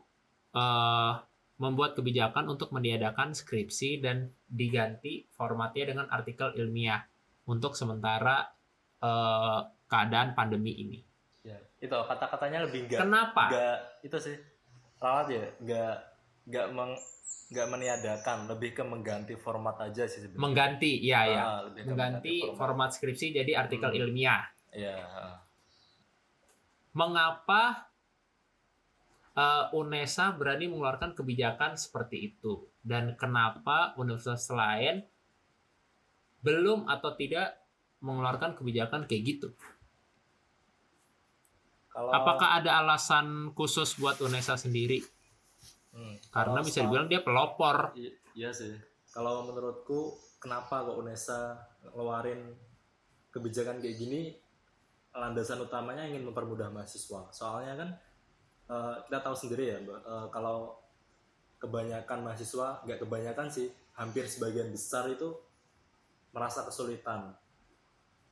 [0.50, 1.12] eh,
[1.54, 7.04] membuat kebijakan untuk meniadakan skripsi dan diganti formatnya dengan artikel ilmiah
[7.44, 8.48] untuk sementara
[8.98, 10.98] eh, keadaan pandemi ini.
[11.42, 11.60] ya.
[11.76, 13.44] Itu kata-katanya lebih enggak Kenapa?
[13.50, 14.36] enggak itu sih
[14.96, 15.96] ralat ya, enggak
[16.44, 16.92] enggak meng
[17.52, 20.42] enggak meniadakan, lebih ke mengganti format aja sih sebenarnya.
[20.42, 21.42] Mengganti, ya ya.
[21.44, 24.00] Ah, lebih ke Mengganti format skripsi jadi artikel Hmm.
[24.00, 24.42] ilmiah.
[24.74, 25.38] Ah.
[26.94, 27.90] mengapa
[29.34, 35.02] eh, UNESA berani mengeluarkan kebijakan seperti itu dan kenapa universitas lain
[36.42, 37.56] belum atau tidak
[38.04, 39.48] mengeluarkan kebijakan kayak gitu.
[41.88, 45.00] Kalau Apakah ada alasan khusus buat UNESA sendiri?
[45.94, 47.94] Hmm, Karena kalau bisa dibilang dia pelopor.
[47.94, 48.74] I- iya sih.
[49.14, 51.54] Kalau menurutku kenapa kok UNESA
[51.86, 52.50] ngeluarin
[53.30, 54.34] kebijakan kayak gini?
[55.14, 57.30] Landasan utamanya ingin mempermudah mahasiswa.
[57.30, 57.90] Soalnya kan
[58.64, 60.74] eh, kita tahu sendiri ya, Mbak, eh, kalau
[61.62, 65.30] kebanyakan mahasiswa, nggak kebanyakan sih, hampir sebagian besar itu
[66.34, 67.30] merasa kesulitan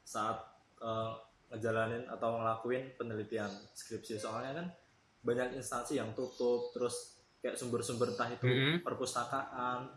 [0.02, 0.42] saat
[0.82, 1.12] eh,
[1.54, 4.18] ngejalanin atau ngelakuin penelitian skripsi.
[4.18, 4.66] Soalnya kan
[5.22, 8.86] banyak instansi yang tutup, terus kayak sumber-sumber entah itu Mhm.
[8.86, 9.90] perpustakaan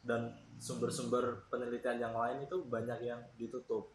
[0.00, 3.90] dan sumber-sumber penelitian yang lain itu banyak yang ditutup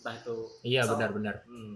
[0.00, 1.42] entah itu Iya benar-benar.
[1.44, 1.74] hmm,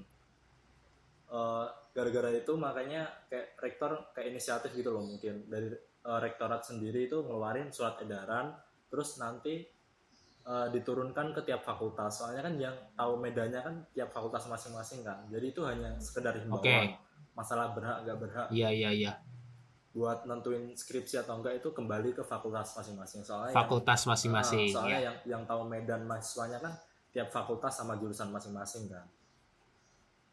[1.28, 7.06] eh, gara-gara itu makanya kayak rektor kayak inisiatif gitu loh mungkin dari eh, rektorat sendiri
[7.06, 8.54] itu ngeluarin surat edaran
[8.86, 9.66] terus nanti
[10.44, 15.24] eh, diturunkan ke tiap fakultas soalnya kan yang tahu medannya kan tiap fakultas masing-masing kan
[15.26, 17.00] jadi itu hanya sekedar himbauan Oke.
[17.34, 19.12] masalah berhak nggak berhak Iya iya iya.
[19.94, 24.74] Buat nentuin skripsi atau enggak itu kembali ke fakultas masing-masing soalnya Fakultas masing-masing.
[24.74, 25.06] Ah, soalnya ya.
[25.06, 26.74] yang yang tahu medan mahasiswanya kan
[27.14, 29.06] tiap fakultas sama jurusan masing-masing kan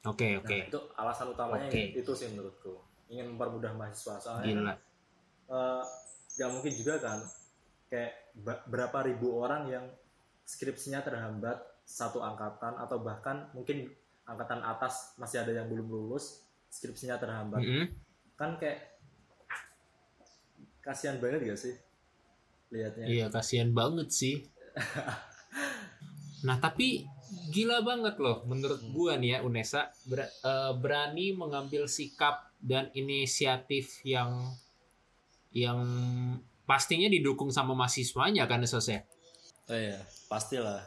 [0.02, 0.58] Oke nah oke.
[0.65, 1.93] itu alasan utamanya Oke.
[1.93, 2.74] itu sih menurutku
[3.06, 4.74] ingin mempermudah mahasiswa soalnya kan, Gila.
[5.54, 5.84] eh,
[6.41, 7.19] nggak mungkin juga kan
[7.86, 8.12] kayak
[8.65, 9.86] berapa ribu orang yang
[10.41, 13.93] skripsinya terhambat satu angkatan atau bahkan mungkin
[14.26, 17.86] angkatan atas masih ada yang belum lulus skripsinya terhambat Mm-mm.
[18.39, 18.90] kan kayak
[20.82, 21.76] kasihan banget gak sih
[22.70, 24.36] lihatnya Iya kasihan banget sih.
[26.41, 27.06] nah tapi
[27.50, 28.91] gila banget loh menurut Hmm.
[28.91, 34.52] gua nih ya Unesa ber- eh, berani mengambil sikap dan inisiatif yang
[35.52, 35.80] yang
[36.63, 39.04] pastinya didukung sama mahasiswanya kan Sos ya.
[39.67, 40.82] oh iya pastilah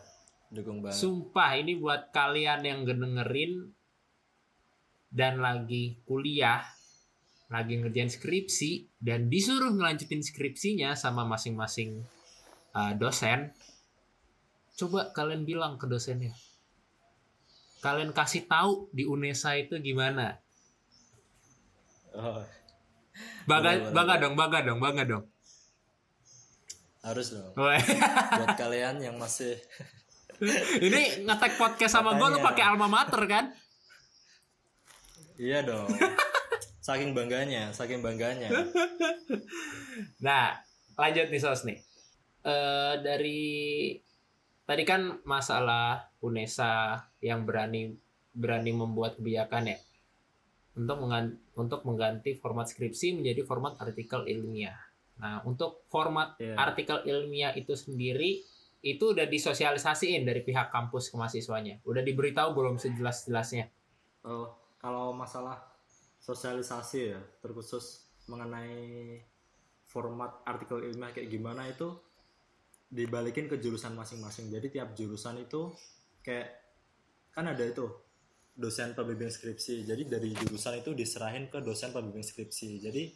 [0.48, 3.68] dukung banget Sumpah ini buat kalian yang dengerin
[5.08, 6.66] dan lagi kuliah,
[7.52, 12.04] lagi ngerjain skripsi dan disuruh ngelanjutin skripsinya sama masing-masing
[12.72, 13.52] uh, dosen.
[14.74, 16.34] Coba kalian bilang ke dosennya.
[17.84, 20.40] Kalian kasih tahu di UNESA itu gimana?
[22.14, 22.42] oh,
[23.44, 25.24] Bangga, dong, bangga dong, bangga dong.
[27.04, 27.52] harus dong
[28.40, 29.60] buat kalian yang masih
[30.88, 33.52] ini ngetek podcast sama gue lu pakai alma mater kan?
[35.36, 35.84] iya dong
[36.84, 38.52] saking bangganya saking bangganya
[40.20, 40.58] Nah,
[40.94, 41.78] lanjut nih Sos nih.
[42.44, 43.42] Eh dari
[44.64, 47.94] tadi kan masalah UNESA yang berani
[48.34, 49.78] berani membuat kebijakan ya
[50.74, 54.74] untuk mengan- untuk mengganti format skripsi menjadi format artikel ilmiah.
[55.22, 56.58] Nah, untuk format Iya.
[56.58, 58.42] artikel ilmiah itu sendiri
[58.84, 61.80] itu udah disosialisasiin dari pihak kampus ke mahasiswanya.
[61.86, 63.70] Udah diberitahu belum sejelas-jelasnya?
[64.26, 65.56] Oh, kalau masalah
[66.24, 69.20] sosialisasi ya, terkhusus mengenai
[69.84, 71.92] format artikel ilmiah kayak gimana itu
[72.88, 74.48] dibalikin ke jurusan masing-masing.
[74.48, 75.68] Jadi tiap jurusan itu
[76.24, 76.48] kayak
[77.36, 77.84] kan ada itu
[78.56, 79.84] dosen pembimbing skripsi.
[79.84, 82.80] Jadi dari jurusan itu diserahin ke dosen pembimbing skripsi.
[82.80, 83.12] Jadi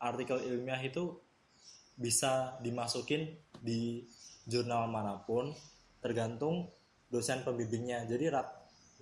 [0.00, 1.20] artikel ilmiah itu
[1.98, 4.06] bisa dimasukin di
[4.48, 5.52] jurnal mana pun
[6.00, 6.72] tergantung
[7.12, 8.06] dosen pembimbingnya.
[8.08, 8.48] Jadi rat,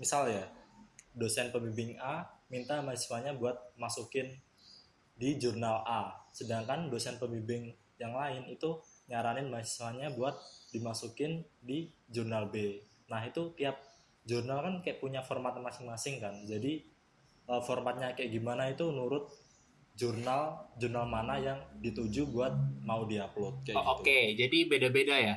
[0.01, 0.45] misal ya
[1.13, 4.31] dosen pembimbing A minta mahasiswanya buat masukin
[5.17, 8.77] di jurnal A, sedangkan dosen pembimbing yang lain itu
[9.09, 10.37] nyaranin mahasiswanya buat
[10.71, 12.85] dimasukin di jurnal B.
[13.09, 13.81] Nah itu tiap
[14.29, 16.85] jurnal kan kayak punya format masing-masing kan, jadi
[17.49, 19.31] eh, formatnya kayak gimana itu nurut
[19.97, 22.53] jurnal jurnal mana yang dituju buat
[22.85, 24.05] mau diupload kayak Oh, gitu.
[24.05, 25.37] Oke, jadi beda-beda ya.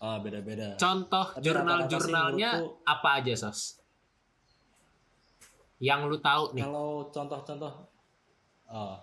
[0.00, 0.74] Ah, beda-beda.
[0.80, 3.79] Contoh jurnal-jurnalnya apa aja, Sos?
[5.80, 6.62] Yang lu tahu nih.
[6.68, 7.72] Kalau contoh-contoh,
[8.68, 8.96] eh,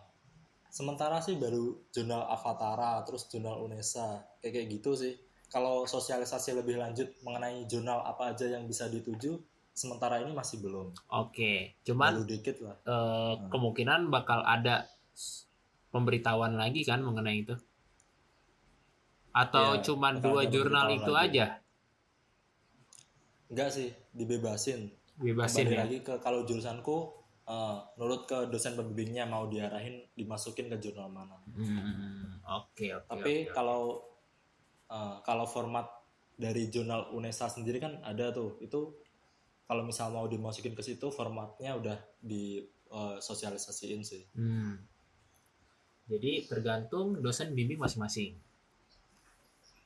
[0.69, 5.13] sementara sih baru jurnal Avatara, terus jurnal Unesa, kayak kayak gitu sih.
[5.49, 9.41] Kalau sosialisasi lebih lanjut mengenai jurnal apa aja yang bisa dituju,
[9.73, 10.93] sementara ini masih belum.
[11.09, 12.75] Oke, cuman Baru dikit lah.
[12.85, 14.85] eh, kemungkinan bakal ada
[15.89, 17.55] pemberitahuan lagi kan mengenai itu.
[19.33, 21.41] Atau Iya, cuman dua jurnal itu lagi.
[21.41, 21.45] aja
[23.47, 24.91] Enggak sih, dibebasin.
[25.17, 25.81] Bebasin Kembali ya.
[25.83, 26.97] lagi ke kalau jurusanku,
[27.97, 31.37] nurut ke dosen pembimbingnya mau diarahin dimasukin ke jurnal mana.
[31.53, 33.07] Hmm, Oke, oke.
[33.09, 33.53] Tapi oke.
[33.55, 34.03] kalau
[34.87, 35.87] eh, kalau format
[36.37, 38.61] dari jurnal UNESA sendiri kan ada tuh.
[38.61, 38.93] Itu
[39.65, 42.61] kalau misal mau dimasukin ke situ formatnya udah di
[42.93, 44.23] eh, sosialisasiin sih.
[44.37, 44.77] Hmm.
[46.07, 48.37] Jadi tergantung dosen bimbing masing-masing.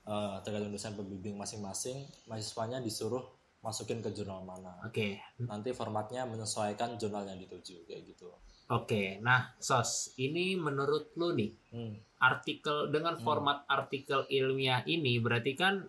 [0.02, 3.22] Eh, tergantung dosen pembimbing masing-masing, mahasiswanya disuruh
[3.62, 4.74] masukin ke jurnal mana.
[4.82, 8.34] Oke, Nanti formatnya menyesuaikan jurnal yang dituju kayak gitu.
[8.68, 9.20] oke.
[9.22, 11.94] Nah, Sos, ini menurut lu nih, Hmm.
[12.18, 13.24] artikel dengan Hmm.
[13.24, 15.86] format artikel ilmiah ini berarti kan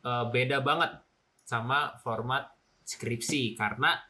[0.00, 0.96] eh, beda banget
[1.44, 2.48] sama format
[2.82, 4.00] skripsi karena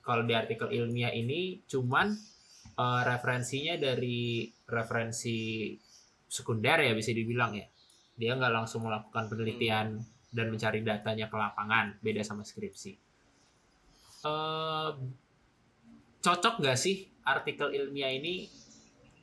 [0.00, 2.12] kalau di artikel ilmiah ini cuman
[2.74, 5.72] eh, referensinya dari referensi
[6.28, 7.64] sekunder ya bisa dibilang ya
[8.12, 13.04] dia nggak langsung melakukan penelitian dan mencari datanya ke lapangan beda sama skripsi
[14.24, 14.90] Eh,
[16.24, 18.48] cocok nggak sih artikel ilmiah ini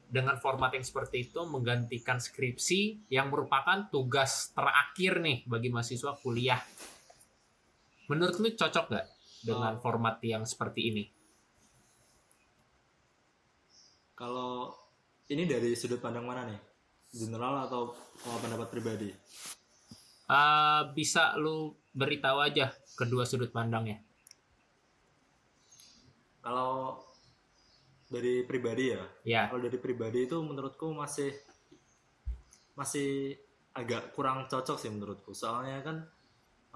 [0.06, 6.62] dengan format yang seperti itu menggantikan skripsi yang merupakan tugas terakhir nih bagi mahasiswa kuliah.
[8.14, 9.08] Menurut lu cocok nggak
[9.42, 11.04] dengan format yang seperti ini?
[14.14, 14.70] Kalau
[15.34, 16.60] ini dari sudut pandang mana nih?
[17.10, 19.10] General atau oh, pendapat pribadi?
[20.32, 24.00] Eh, bisa lu beritahu aja kedua sudut pandangnya.
[26.40, 26.96] Kalau
[28.08, 31.36] dari pribadi ya, Ya, kalau dari pribadi itu menurutku masih
[32.80, 33.36] masih
[33.76, 35.36] agak kurang cocok sih menurutku.
[35.36, 36.08] Soalnya kan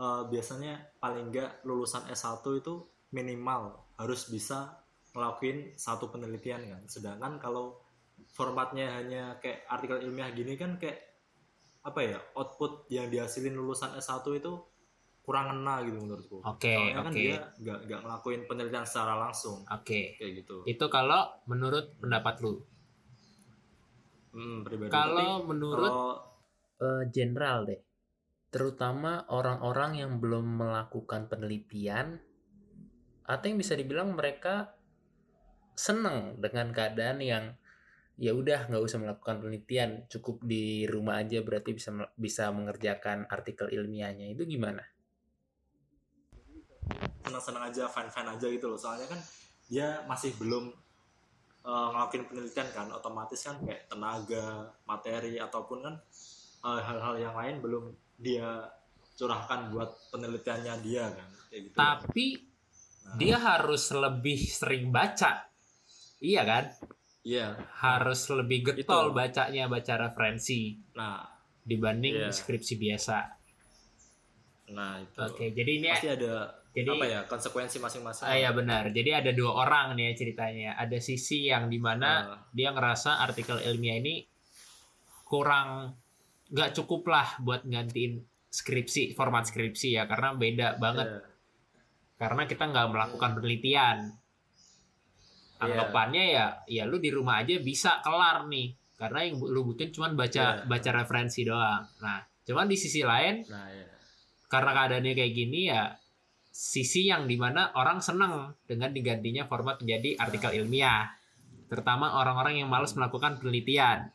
[0.03, 2.83] eh, biasanya paling nggak lulusan S1 itu
[3.15, 4.83] minimal harus bisa
[5.15, 6.83] ngelakuin satu penelitian kan.
[6.91, 7.79] Sedangkan kalau
[8.35, 11.14] formatnya hanya kayak artikel ilmiah gini kan kayak
[11.85, 14.53] apa ya output yang dihasilin lulusan S1 itu
[15.21, 16.37] kurang ngena gitu menurutku.
[16.41, 17.17] Oke, Soalnya kan oke.
[17.17, 20.17] dia nggak nggak ngelakuin penelitian secara langsung Oke.
[20.17, 20.61] kayak gitu.
[20.65, 22.61] Itu kalau menurut pendapat lu.
[24.33, 24.91] Hmm, pribadi.
[24.91, 26.19] Kalau Tapi menurut kalau-
[26.77, 27.81] eh, general deh,
[28.49, 32.21] terutama orang-orang yang belum melakukan penelitian
[33.25, 34.77] atau yang bisa dibilang mereka
[35.73, 37.45] seneng dengan keadaan yang
[38.15, 43.71] ya udah nggak usah melakukan penelitian, cukup di rumah aja berarti bisa bisa mengerjakan artikel
[43.71, 44.83] ilmiahnya itu gimana?
[47.25, 48.77] senang-senang aja, fine-fine aja gitu loh.
[48.77, 49.17] Soalnya kan
[49.65, 50.69] dia masih belum
[51.65, 55.95] uh, ngelakuin penelitian kan, otomatis kan kayak tenaga, materi ataupun kan
[56.61, 57.89] uh, hal-hal yang lain belum
[58.21, 58.69] dia
[59.17, 61.75] curahkan buat penelitiannya dia kan, kayak gitu.
[61.75, 62.25] Tapi
[63.05, 65.45] Nah, dia harus lebih sering baca,
[66.17, 66.73] iya kan?
[67.25, 67.57] Iya.
[67.81, 69.17] Harus lebih getol Itu.
[69.17, 71.25] bacanya, baca referensi Nah,
[71.65, 72.29] dibanding Iya.
[72.31, 73.19] skripsi biasa.
[74.65, 75.21] nah itu.
[75.21, 78.25] Oke, jadi ini Pasti ada jadi apa ya konsekuensi masing-masing.
[78.25, 78.89] Ah, ya benar.
[78.89, 80.69] Jadi ada dua orang nih ya ceritanya.
[80.73, 84.25] Ada sisi yang di mana Nah, dia ngerasa artikel ilmiah ini
[85.25, 85.93] kurang
[86.49, 91.21] nggak cukup lah buat gantiin skripsi format skripsi ya karena beda banget iya.
[92.15, 93.97] karena kita nggak melakukan penelitian
[95.67, 98.73] anggapannya ya ya lu di rumah aja bisa kelar nih.
[98.95, 100.65] Karena yang lu butuhin cuman baca Iya.
[100.65, 101.83] baca referensi doang.
[101.99, 103.89] Nah cuman di sisi lain Nah, iya.
[104.45, 105.91] karena keadaannya kayak gini ya
[106.47, 111.11] sisi yang di mana orang senang dengan digantinya format menjadi artikel ilmiah.
[111.67, 114.07] Terutama orang-orang yang malas melakukan penelitian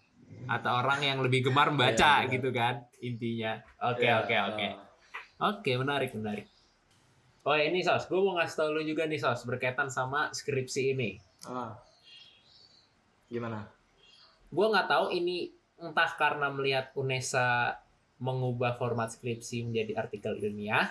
[0.48, 2.32] atau orang yang lebih gemar membaca Iya, iya.
[2.32, 3.52] gitu kan intinya.
[3.84, 4.66] Oke Iya, oke oke.
[4.66, 4.74] Nah.
[5.52, 6.46] oke menarik menarik.
[7.40, 8.04] Oh ini sos.
[8.04, 11.10] Gue mau ngasih tau lu juga nih sos berkaitan sama skripsi ini
[11.46, 11.78] Ah.
[13.30, 13.70] Gimana?
[14.50, 17.78] gue nggak tahu ini entah karena melihat UNESA
[18.18, 20.90] mengubah format skripsi menjadi artikel ilmiah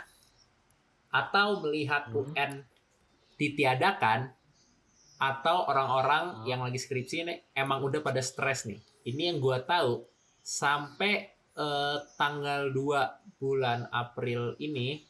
[1.11, 2.31] atau melihat Hmm.
[2.31, 2.51] UN
[3.35, 4.31] ditiadakan
[5.19, 6.43] atau orang-orang Hmm.
[6.47, 8.79] yang lagi skripsi ini emang udah pada stres nih.
[9.03, 10.07] Ini yang gue tahu
[10.39, 15.03] sampai eh, tanggal 2 bulan April ini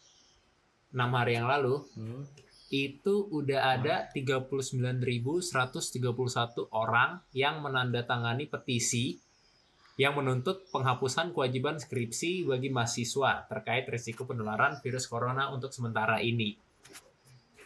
[0.90, 2.26] 6 hari yang lalu Hmm.
[2.70, 5.02] Itu udah ada 39.131
[6.70, 9.18] orang yang menandatangani petisi
[10.00, 16.56] yang menuntut penghapusan kewajiban skripsi bagi mahasiswa terkait risiko penularan virus corona untuk sementara ini.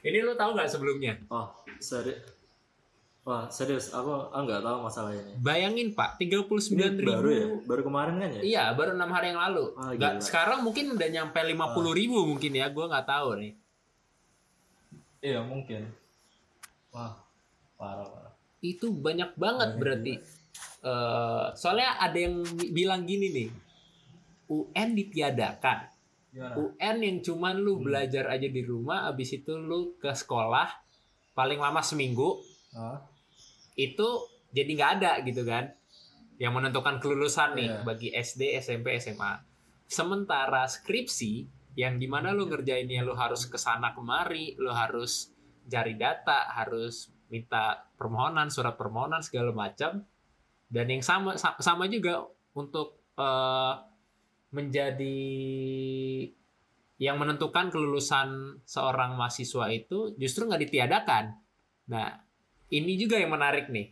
[0.02, 1.14] Ini lo tahu nggak sebelumnya?
[1.30, 2.20] Oh, serius.
[3.24, 3.94] Wah, serius.
[3.96, 5.32] Aku nggak tahu masalah ini.
[5.40, 7.08] Bayangin Pak, 39 Ini ribu.
[7.08, 7.46] baru ya?
[7.64, 8.42] Baru kemarin kan ya?
[8.44, 9.72] Iya, baru enam hari yang lalu.
[9.80, 10.20] Ah, gila.
[10.20, 11.56] sekarang mungkin udah nyampe 50
[11.96, 13.54] ribu mungkin ya, gue nggak tahu nih.
[15.24, 15.88] Iya, mungkin.
[16.92, 17.16] Wah,
[17.74, 18.34] parah, parah.
[18.62, 20.14] itu banyak banget Banyak berarti
[20.80, 23.50] Eh, soalnya ada yang bi- bilang gini nih
[24.46, 25.80] UN ditiadakan
[26.30, 26.56] Gimana?
[26.60, 27.84] UN yang cuman lu Hmm.
[27.86, 30.68] belajar aja di rumah abis itu lu ke sekolah
[31.34, 32.36] paling lama seminggu
[32.72, 33.00] Hah?
[33.74, 34.08] itu
[34.50, 35.72] jadi nggak ada gitu kan
[36.38, 37.80] yang menentukan kelulusan nih Iya.
[37.82, 39.40] bagi SD SMP SMA
[39.86, 45.34] sementara skripsi yang di mana lu ngerjainnya lu harus ke sana kemari lu harus
[45.66, 50.06] cari data harus minta permohonan surat permohonan segala macam.
[50.70, 53.74] Dan yang sama sa- sama juga untuk eh,
[54.54, 55.22] menjadi
[57.02, 61.26] yang menentukan kelulusan seorang mahasiswa itu justru nggak ditiadakan.
[61.90, 62.22] Nah
[62.70, 63.90] ini juga yang menarik nih.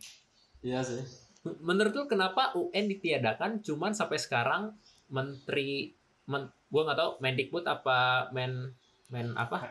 [0.62, 1.02] Iya sih.
[1.42, 4.78] menurut lu kenapa UN ditiadakan cuman sampai sekarang
[5.10, 5.90] menteri
[6.32, 7.98] men, gua nggak tahu Mendikbud apa
[8.32, 8.72] men
[9.08, 9.68] men apa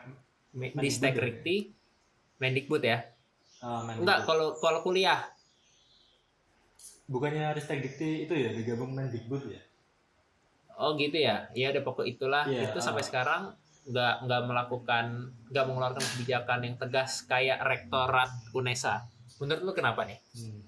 [0.52, 1.56] Me- Mendikbud Distekdikti
[2.38, 2.98] Mendikbud ya
[3.60, 4.02] Mendikbud.
[4.02, 5.20] enggak kalau kalau kuliah
[7.04, 9.60] Bukannya Ristek Dikti itu ya digabung Mendikbud ya?
[10.74, 13.06] oh gitu ya ya udah pokok itulah Iya, itu sampai ah.
[13.06, 13.42] sekarang
[13.84, 15.04] nggak nggak melakukan
[15.50, 19.04] nggak mengeluarkan kebijakan yang tegas kayak rektorat UNESA
[19.36, 20.62] menurut lu kenapa nih Hmm.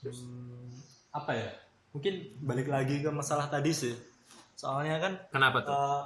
[0.00, 0.80] Hmm,
[1.12, 1.52] apa ya?
[1.92, 3.92] Mungkin balik lagi ke masalah tadi sih.
[4.60, 6.02] Soalnya kan kenapa tuh eh,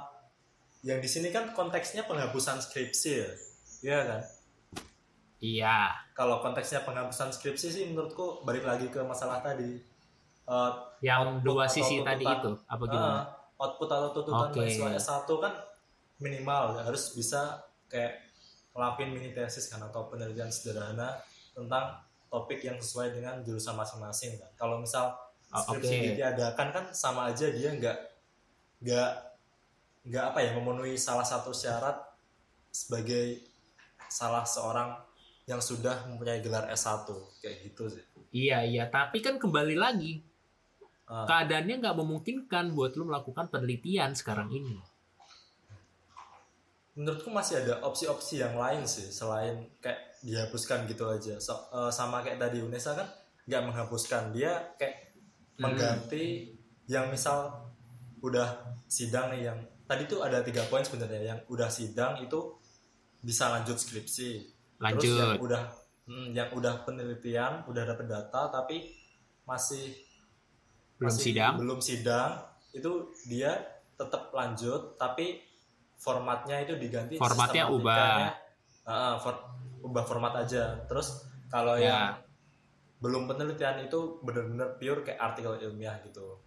[0.87, 3.29] yang di sini kan konteksnya penghapusan skripsi ya.
[3.83, 4.21] Iya kan?
[5.43, 9.83] iya Kalau konteksnya penghapusan skripsi sih menurutku balik lagi ke masalah tadi.
[10.47, 10.71] Eh,
[11.03, 14.63] yang dua sisi tadi itu apa gimana eh, output atau tuntutan Oke.
[14.63, 15.53] mahasiswa S1 kan
[16.23, 17.59] minimal harus bisa
[17.91, 18.23] kayak
[18.71, 21.19] ngelakuin mini tesis kan atau penelitian sederhana
[21.51, 21.99] tentang
[22.31, 24.51] topik yang sesuai dengan jurusan masing-masing kan.
[24.55, 25.11] Kalau misal
[25.55, 26.05] Oh, skripsi oke.
[26.11, 28.14] ditiadakan kan sama aja dia nggak
[28.79, 29.11] nggak
[30.05, 31.97] nggak apa ya memenuhi salah satu syarat
[32.69, 33.41] sebagai
[34.05, 34.93] salah seorang
[35.45, 37.05] yang sudah mempunyai gelar S1
[37.39, 38.03] kayak gitu sih.
[38.31, 40.21] Iya iya, tapi kan kembali lagi
[41.05, 41.21] Ah.
[41.23, 44.81] keadaannya nggak memungkinkan buat lu melakukan penelitian sekarang ini.
[46.95, 51.35] Menurutku masih ada opsi-opsi yang lain sih selain kayak dihapuskan gitu aja.
[51.37, 53.05] So- eh, sama kayak tadi Unesa kan
[53.45, 55.13] nggak menghapuskan dia kayak
[55.55, 55.69] Hmm.
[55.69, 56.55] mengganti
[56.87, 57.64] yang misal
[58.25, 58.47] udah
[58.89, 62.57] sidang nih yang tadi tuh ada tiga poin sebenarnya yang udah sidang itu
[63.21, 64.29] bisa lanjut skripsi.
[64.75, 65.45] Terus yang Lanjut.
[65.45, 65.61] udah
[66.05, 68.89] hmm, yang udah penelitian, udah dapet data tapi
[69.45, 69.93] masih
[70.97, 71.53] Belum masih sidang.
[71.59, 72.31] belum sidang
[72.71, 72.91] itu
[73.25, 73.51] dia
[73.95, 75.39] tetap lanjut tapi
[75.95, 78.29] formatnya itu diganti Formatnya sistematikanya,
[78.83, 79.43] uh, for-
[79.79, 81.87] ubah format aja terus kalau Ya.
[81.87, 82.03] yang
[82.99, 86.41] belum penelitian itu benar-benar pure kayak artikel ilmiah gitu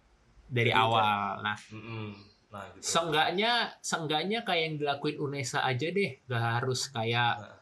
[0.49, 1.45] dari Jadi awal.
[1.45, 2.09] Nah, Mm-mm.
[2.49, 7.57] nah gitu seenggaknya seenggaknya kayak yang dilakuin Unesa aja deh, gak harus kayak Nah.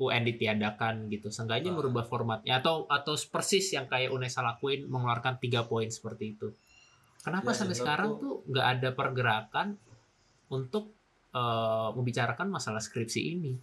[0.00, 1.28] UN ditiadakan gitu.
[1.28, 1.80] Seenggaknya Nah.
[1.80, 6.52] merubah formatnya atau atau persis yang kayak Unesa lakuin mengeluarkan tiga poin seperti itu.
[7.20, 9.76] Kenapa Ya, sampai sekarang tuh nggak ada pergerakan
[10.48, 10.92] untuk
[11.30, 13.54] eh, membicarakan masalah skripsi ini?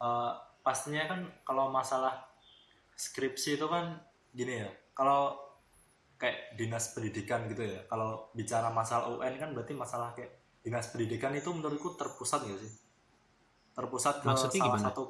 [0.00, 0.32] Eh,
[0.64, 2.24] pastinya kan kalau masalah
[2.96, 4.00] skripsi itu kan
[4.32, 5.36] gini ya kalau
[6.20, 10.28] kayak dinas pendidikan gitu ya kalau bicara masalah UN kan berarti masalah kayak
[10.60, 12.72] dinas pendidikan itu menurutku terpusat gak sih
[13.72, 14.84] terpusat ke Maksudnya salah gimana?
[14.92, 15.04] satu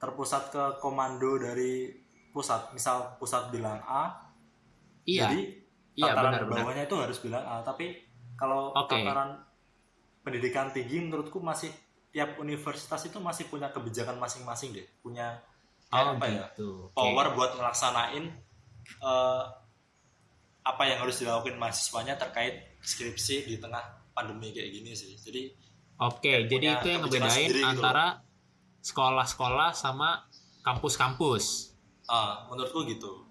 [0.00, 1.92] terpusat ke komando dari
[2.32, 4.32] pusat misal pusat bilang A
[5.04, 5.40] Iya, jadi
[5.94, 6.60] iya tataran benar-benar.
[6.64, 8.00] bawahnya itu harus bilang A tapi
[8.34, 8.96] kalau Oke.
[8.96, 9.44] tataran
[10.20, 11.68] pendidikan tinggi menurutku masih
[12.08, 15.36] tiap universitas itu masih punya kebijakan masing-masing deh punya
[15.90, 16.86] Oh apa ya gitu.
[16.86, 16.96] Oke.
[16.96, 18.24] power buat ngelaksanain
[18.96, 19.42] eh,
[20.60, 23.80] apa yang harus dilakukan mahasiswanya terkait skripsi di tengah
[24.12, 25.16] pandemi kayak gini sih.
[25.16, 25.70] Jadi
[26.00, 28.24] Oke, jadi itu yang ngebedain gitu antara
[28.80, 30.24] sekolah-sekolah sama
[30.64, 31.76] kampus-kampus.
[32.08, 33.28] ah, menurutku gitu.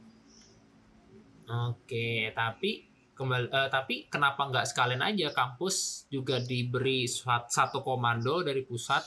[1.49, 2.87] Oke, tapi
[3.17, 9.01] kembali eh, tapi kenapa nggak sekalian aja kampus juga diberi satu komando dari pusat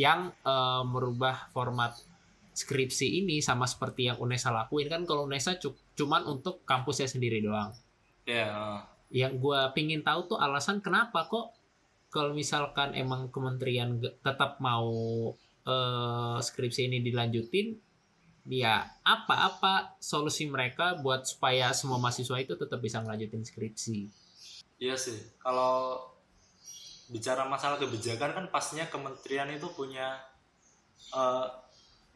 [0.00, 2.07] yang eh, merubah format
[2.58, 7.38] skripsi ini sama seperti yang Unesa lakuin kan kalau Unesa cu- cuman untuk kampusnya sendiri
[7.38, 7.70] doang.
[8.26, 8.80] ya ah.
[9.14, 11.54] Yang gue pingin tahu tuh alasan kenapa kok
[12.10, 14.90] kalau misalkan emang kementerian tetap mau
[15.64, 17.78] eh, skripsi ini dilanjutin,
[18.50, 23.98] ya apa-apa solusi mereka buat supaya semua mahasiswa itu tetap bisa ngelanjutin skripsi.
[24.82, 26.00] Iya sih, kalau
[27.08, 30.20] bicara masalah kebijakan kan pastinya kementerian itu punya
[31.14, 31.46] eh,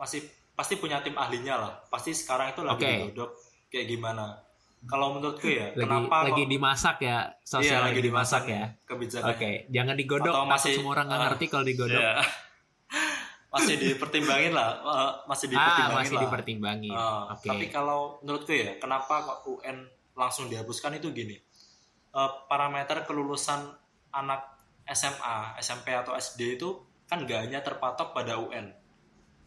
[0.03, 0.27] masih
[0.59, 1.73] pasti punya tim ahlinya lah.
[1.87, 2.91] Pasti sekarang itu lagi Oke.
[2.91, 3.31] digodok
[3.71, 4.27] kayak gimana.
[4.83, 8.67] Kalau menurutku ya, Lagi kenapa lagi kok dimasak ya, iya, sosial lagi dimasak ya.
[8.83, 9.31] kebijakan.
[9.31, 10.35] Oke, jangan digodok.
[10.35, 12.03] Atau masih- semua orang nggak ah, ngerti kalau digodok.
[12.03, 12.13] Iya.
[13.55, 16.23] masih dipertimbangin lah, eh, masih ah, dipertimbangin masih lah.
[16.27, 16.97] dipertimbangin.
[16.99, 17.47] Ah, Oke.
[17.47, 19.87] Tapi kalau menurutku ya, kenapa kok UN
[20.19, 21.39] langsung dihapuskan itu gini.
[22.13, 23.63] Eh, parameter kelulusan
[24.11, 24.43] anak
[24.91, 26.75] SMA, SMP atau SD itu
[27.07, 28.75] kan nggak hanya terpatok pada UN.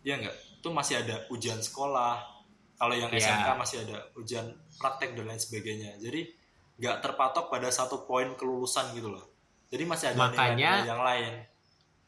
[0.05, 0.37] Iya nggak?
[0.65, 2.25] Itu masih ada ujian sekolah.
[2.73, 3.21] Kalau yang Iya.
[3.21, 4.49] SMK masih ada ujian
[4.81, 6.01] praktek dan lain sebagainya.
[6.01, 6.25] Jadi
[6.81, 9.21] nggak terpatok pada satu poin kelulusan gitu loh.
[9.69, 11.45] Jadi masih ada Makanya- yang lain.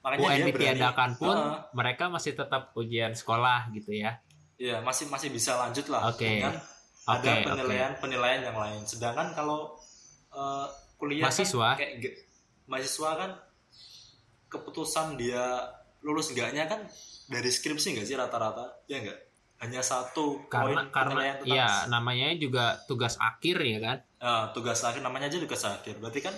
[0.02, 4.18] Makanya UN ditiadakan pun Ah, mereka masih tetap ujian sekolah gitu ya.
[4.58, 6.26] Iya, masih masih bisa lanjut lah Oke.
[6.42, 6.58] dengan
[7.06, 8.82] ada penilaian penilaian yang lain.
[8.84, 9.78] Sedangkan kalau
[10.34, 10.66] eh,
[10.98, 11.78] kuliah Mahasiswa.
[11.78, 12.26] kan kayak
[12.66, 13.32] mahasiswa kan
[14.50, 15.46] keputusan dia
[16.08, 16.88] lulus enggaknya kan
[17.28, 18.88] dari skripsi enggak sih rata-rata?
[18.88, 19.20] Ya enggak?
[19.60, 23.98] Hanya satu Karena poin karena ya namanya juga tugas akhir ya kan.
[24.18, 26.00] eh, tugas akhir namanya aja tugas akhir.
[26.00, 26.34] Berarti kan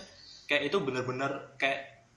[0.50, 2.10] kayak itu bener-bener kayak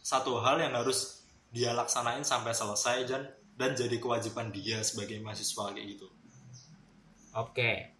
[0.00, 1.20] satu hal yang harus
[1.52, 3.22] dia laksanain sampai selesai dan
[3.58, 6.06] dan jadi kewajiban dia sebagai mahasiswa kayak gitu.
[7.34, 7.92] Oke.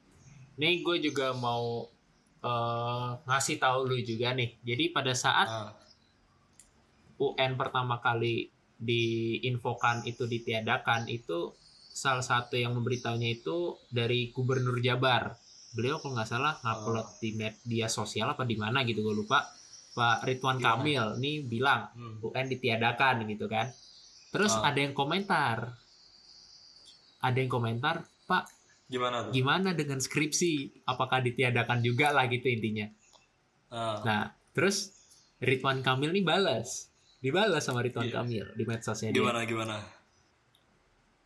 [0.57, 1.87] Nih gue juga mau
[2.39, 4.57] eh, ngasih tahu lu juga nih.
[4.63, 5.71] Jadi pada saat Nah,
[7.19, 8.47] UN pertama kali
[8.79, 11.53] diinfokan itu ditiadakan itu
[11.91, 15.35] salah satu yang memberitahunya itu dari Gubernur Jabar.
[15.75, 17.19] Beliau kalau nggak salah ngupload Oh.
[17.19, 19.43] di media sosial apa di mana gitu gue lupa.
[19.99, 20.79] Pak Ridwan Gimana?
[20.79, 22.23] Kamil nih bilang hmm.
[22.23, 23.67] UN ditiadakan gitu kan.
[24.31, 24.63] Terus Oh.
[24.63, 25.75] ada yang komentar.
[27.19, 28.47] Ada yang komentar, Pak
[28.87, 29.33] gimana tuh?
[29.35, 30.87] gimana dengan skripsi?
[30.87, 32.87] Apakah ditiadakan juga lah gitu intinya.
[33.75, 34.23] Nah, Nah,
[34.55, 34.95] terus
[35.43, 36.88] Ridwan Kamil nih balas.
[37.19, 38.15] Dibalas sama Ridwan Iya.
[38.23, 39.19] Kamil di medsosnya dia.
[39.19, 39.77] gimana gimana?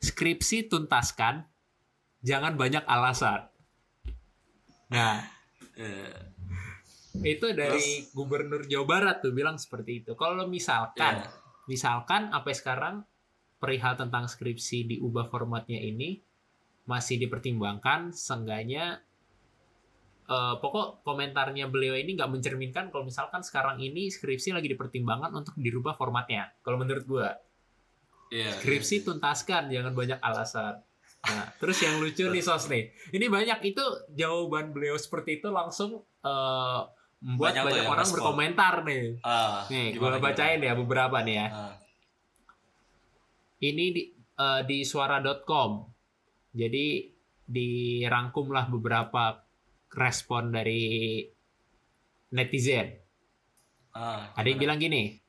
[0.03, 1.47] Skripsi tuntaskan,
[2.21, 3.47] jangan banyak alasan.
[4.91, 5.25] Nah,
[5.73, 6.13] Eh,
[7.25, 10.13] itu dari Gubernur Jawa Barat tuh bilang seperti itu.
[10.13, 11.33] Kalau misalkan ya.
[11.65, 12.95] misalkan sampai sekarang
[13.57, 16.21] perihal tentang skripsi diubah formatnya ini
[16.85, 19.01] masih dipertimbangkan seenggaknya
[20.33, 25.55] eh, pokok komentarnya beliau ini nggak mencerminkan kalau misalkan sekarang ini skripsi lagi dipertimbangkan untuk
[25.61, 27.31] dirubah formatnya kalau menurut gua.
[28.33, 28.49] Iya.
[28.65, 30.81] skripsi tuntaskan jangan banyak alasan.
[31.29, 32.89] Nah terus yang lucu nih sos nih.
[33.13, 33.85] Ini banyak itu
[34.17, 36.81] jawaban beliau seperti itu langsung eh,
[37.23, 39.05] membuat Banyak banyak orang berkomentar nih.
[39.21, 41.47] Ah, nih gimana, gue bacain ya beberapa nih ya.
[41.53, 41.69] Gimana?
[41.69, 41.75] Ah,
[43.63, 45.71] ini di eh, di suara.com
[46.53, 46.87] jadi
[47.47, 49.41] dirangkumlah beberapa
[49.93, 51.21] respon dari
[52.33, 52.97] netizen
[53.93, 55.21] ah, Ada yang bilang gini,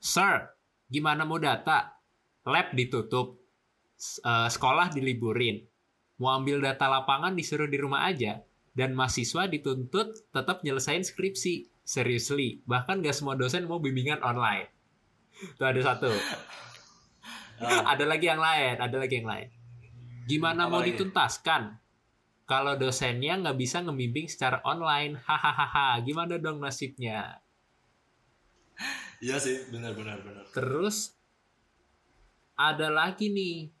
[0.00, 0.52] Sir,
[0.88, 1.96] gimana mau data?
[2.44, 3.40] Lab ditutup,
[4.20, 5.64] eh, sekolah diliburin,
[6.20, 8.44] mau ambil data lapangan disuruh di rumah aja,
[8.76, 11.72] dan mahasiswa dituntut tetap nyelesain skripsi.
[11.84, 14.72] Seriously, bahkan gak semua dosen mau bimbingan online.
[15.60, 16.08] Tuh ada satu.
[17.60, 19.48] Ah, ada lagi yang lain, ada lagi yang lain.
[20.24, 20.96] Gimana Apa mau lagi?
[20.96, 21.62] dituntaskan?
[22.44, 27.40] Kalau dosennya nggak bisa ngebimbing secara online, hahaha, gimana dong nasibnya?
[29.24, 30.44] iya sih, benar benar benar.
[30.52, 31.16] Terus
[32.52, 33.72] ada lagi nih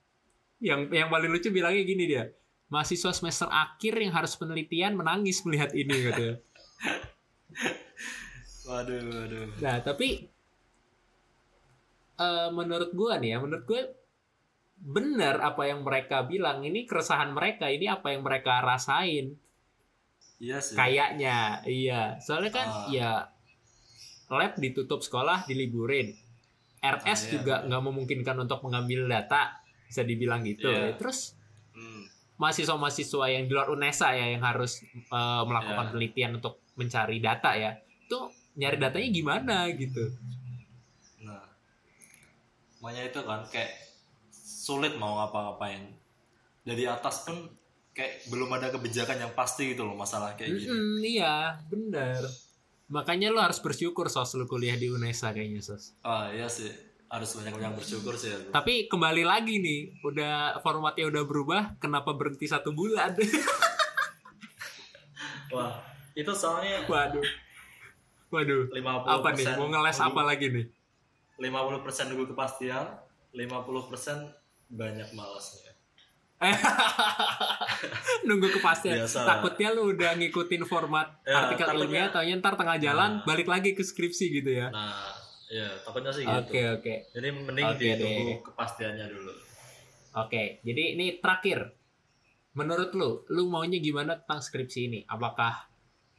[0.64, 2.24] yang yang paling lucu bilangnya gini dia.
[2.72, 6.36] Mahasiswa semester akhir yang harus penelitian menangis melihat ini katanya.
[8.64, 9.60] Waduh, waduh.
[9.60, 10.24] Nah, tapi
[12.16, 14.03] eh, menurut gua nih ya, menurut gue
[14.84, 16.60] benar apa yang mereka bilang.
[16.60, 19.32] Ini keresahan mereka, ini apa yang mereka rasain.
[20.36, 20.76] Iya sih.
[20.76, 22.20] Kayaknya, iya.
[22.20, 22.86] Soalnya kan Ah.
[22.88, 23.10] ya
[24.28, 26.12] lab ditutup sekolah diliburin.
[26.78, 27.30] RS Ah, iya.
[27.32, 29.56] juga nggak memungkinkan untuk mengambil data,
[29.88, 30.68] bisa dibilang gitu.
[30.68, 30.92] Iya.
[30.94, 31.32] Terus
[31.72, 32.06] Hmm,
[32.36, 35.90] mahasiswa-mahasiswa yang di luar UNESA ya yang harus eh, melakukan Iya.
[35.90, 37.72] penelitian untuk mencari data ya.
[38.04, 40.06] Itu nyari datanya gimana gitu.
[41.20, 41.42] Nah,
[42.78, 43.70] makanya itu kan kayak
[44.64, 45.84] sulit mau ngapa-ngapain.
[46.64, 47.36] Dari atas pun
[47.92, 50.56] kayak belum ada kebijakan yang pasti gitu loh masalah kayak.
[50.56, 52.24] Mm-mm, iya, benar.
[52.88, 55.92] Makanya lo harus bersyukur sos lu kuliah di UNESA kayaknya sos.
[56.00, 56.72] Ah iya sih,
[57.12, 58.32] harus banyak yang bersyukur sih.
[58.32, 58.56] aku.
[58.56, 63.12] Tapi kembali lagi nih, udah formatnya udah berubah, kenapa berhenti satu bulan?
[65.54, 65.76] Wah,
[66.16, 67.22] itu soalnya Waduh.
[68.32, 68.72] Waduh.
[68.72, 69.46] 50% Apa nih?
[69.60, 70.66] Mau ngeles apa lagi nih?
[71.38, 72.90] 50% nunggu kepastian,
[73.30, 74.43] 50%
[74.74, 75.70] banyak malasnya.
[78.26, 79.00] Nunggu kepastian.
[79.00, 79.28] Biasa lah.
[79.38, 83.24] Takutnya lu udah ngikutin format Ya, artikel ilmiah, taunya ntar tengah jalan Nah.
[83.24, 84.68] balik lagi ke skripsi gitu ya.
[84.68, 85.14] Nah,
[85.48, 86.74] ya takutnya sih Oke, gitu.
[86.74, 86.94] oke.
[87.14, 88.38] Jadi mending Oke ditunggu deh.
[88.42, 89.32] kepastiannya dulu.
[90.16, 91.74] Oke, jadi ini terakhir.
[92.54, 95.00] Menurut lu, lu maunya gimana tentang skripsi ini?
[95.06, 95.66] Apakah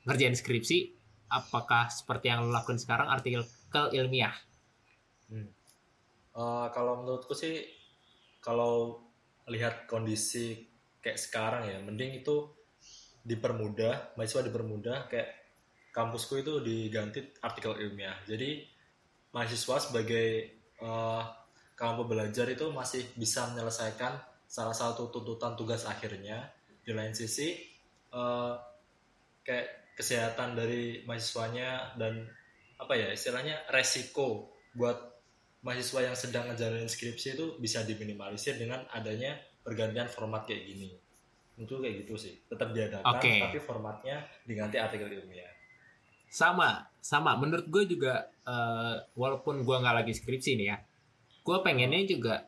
[0.03, 0.91] ngerjain skripsi?
[1.28, 3.47] Apakah seperti yang lu lakuin sekarang artikel
[3.93, 4.36] ilmiah?
[5.32, 5.47] Eh,
[6.70, 7.64] kalau menurutku sih
[8.46, 9.02] kalau
[9.50, 10.70] lihat kondisi
[11.02, 12.46] kayak sekarang ya mending itu
[13.26, 15.46] dipermudah mahasiswa dipermudah kayak
[15.89, 18.20] kampusku itu diganti artikel ilmiah.
[18.28, 18.62] Jadi
[19.32, 20.60] mahasiswa sebagai
[21.80, 26.52] kampus belajar itu masih bisa menyelesaikan salah satu tuntutan tugas akhirnya.
[26.84, 27.56] Di lain sisi
[28.12, 28.54] eh,
[29.41, 32.28] kayak kesehatan dari mahasiswanya dan
[32.76, 35.14] apa ya istilahnya resiko buat
[35.66, 39.34] mahasiswa yang sedang ngejalanin skripsi itu bisa diminimalisir dengan adanya
[39.66, 40.93] pergantian format kayak gini.
[41.57, 42.38] Itu kayak gitu sih.
[42.45, 43.41] Tetap diadakan Oke.
[43.41, 45.49] tapi formatnya diganti artikel ilmiah.
[46.30, 47.34] Sama, sama.
[47.41, 50.78] Menurut gue juga, eh, walaupun gue nggak lagi skripsi nih ya,
[51.41, 52.45] gue pengennya juga,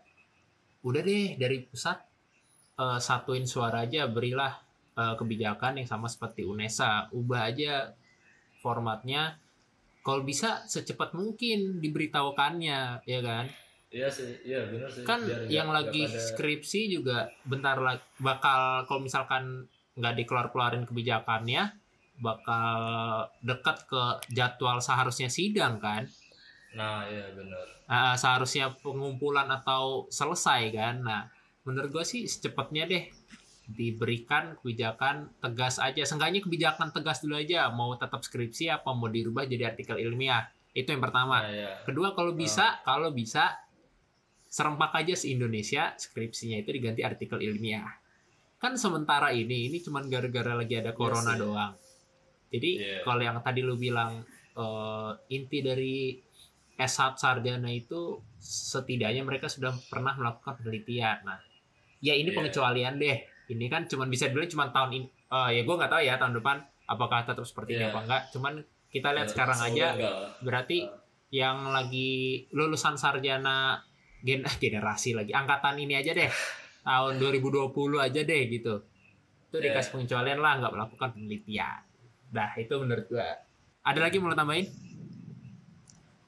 [0.86, 1.98] udah deh dari pusat
[2.78, 4.54] eh, satuin suara aja, berilah
[4.94, 7.98] eh, kebijakan yang sama seperti UNESA, ubah aja
[8.62, 9.42] formatnya.
[10.08, 13.44] Kalau bisa secepat mungkin diberitahukannya, ya kan?
[13.88, 15.04] Iya sih, iya benar sih.
[15.04, 20.84] kan Biar yang nggak lagi pada- skripsi juga bentar lagi bakal kalau misalkan nggak dikeluar-keluarin
[20.84, 21.72] kebijakannya
[22.18, 22.80] bakal
[23.42, 26.04] dekat ke jadwal seharusnya sidang kan
[26.70, 27.64] Nah, iya benar.
[27.88, 31.24] Ah, seharusnya pengumpulan atau selesai kan nah
[31.64, 33.04] menurut gue sih secepatnya deh
[33.68, 39.44] diberikan kebijakan tegas aja seenggaknya kebijakan tegas dulu aja mau tetap skripsi apa mau dirubah
[39.44, 41.72] jadi artikel ilmiah itu yang pertama Nah, iya.
[41.84, 43.58] Kedua kalau bisa, kalau bisa
[44.48, 47.98] serempak aja se Indonesia skripsinya itu diganti artikel ilmiah.
[48.62, 51.42] Kan sementara ini ini cuman gara-gara lagi ada corona sih.
[51.42, 51.74] doang.
[52.54, 53.02] Jadi Iya.
[53.04, 54.22] kalau yang tadi lu bilang
[54.58, 56.18] eh, inti dari
[56.78, 61.26] S1 sarjana itu setidaknya mereka sudah pernah melakukan penelitian.
[61.26, 61.42] Nah,
[62.00, 62.38] ya ini Iya.
[62.38, 63.18] pengecualian deh.
[63.48, 65.08] Ini kan cuman bisa dibilang cuma tahun ini.
[65.28, 67.90] eh, ya gue nggak tahu ya tahun depan apakah tetap seperti ini Iya.
[67.90, 68.22] apa enggak.
[68.32, 68.54] Cuman
[68.88, 70.78] kita lihat Ya, sekarang aja enggak berarti
[71.30, 72.10] yang lagi
[72.50, 73.84] lulusan sarjana
[74.18, 76.32] gen generasi lagi angkatan ini aja deh
[76.88, 77.68] tahun 2020
[77.98, 78.76] aja deh gitu
[79.46, 79.72] itu Yeah.
[79.72, 81.80] dikasih pengecualian lah nggak melakukan penelitian
[82.30, 83.36] dah itu menurut gua
[83.82, 84.68] ada lagi mau tambahin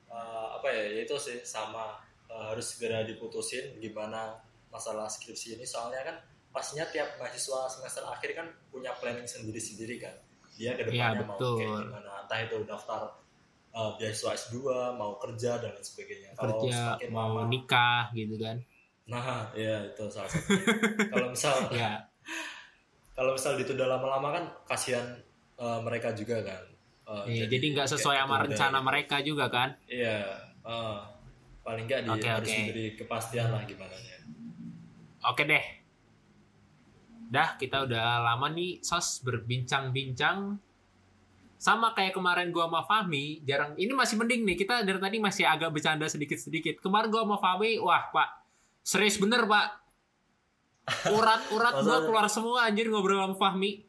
[0.09, 1.95] Eh, apa ya ya itu sih sama
[2.27, 4.35] eh, harus segera diputusin gimana
[4.67, 6.15] masalah skripsi ini soalnya kan
[6.49, 10.15] pastinya tiap mahasiswa semester akhir kan punya planning sendiri-sendiri kan
[10.57, 11.57] dia ke Iya, depannya mau betul.
[11.61, 13.01] kayak gimana entah itu daftar
[13.69, 14.55] eh, beasiswa S2
[14.93, 18.57] mau kerja dan lain sebagainya kalau kerja mau lama nikah gitu kan
[19.05, 20.53] nah ya itu salah satu
[21.13, 21.97] kalau misal ya
[23.17, 25.05] kalau misal ditunda lama-lama kan kasihan
[25.55, 26.63] eh, mereka juga kan
[27.09, 28.85] Eh, Iya, jadi nggak sesuai sama rencana gitu.
[28.85, 30.29] mereka juga kan Iya,
[30.61, 30.97] eh,
[31.65, 32.53] paling nggak Oke, harus oke.
[32.53, 34.17] diberi kepastian lah gimana ya.
[35.25, 35.78] Oke deh.
[37.29, 40.57] Dah, kita udah lama nih sos berbincang-bincang.
[41.59, 44.57] Sama kayak kemarin gua sama Fahmi, jarang ini masih mending nih.
[44.57, 46.81] Kita dari tadi masih agak bercanda sedikit-sedikit.
[46.81, 48.29] Kemarin gua sama Fahmi, wah, Pak.
[48.81, 49.67] Serius bener, Pak.
[51.13, 53.85] Urat-urat gua keluar semua anjir ngobrol sama Fahmi.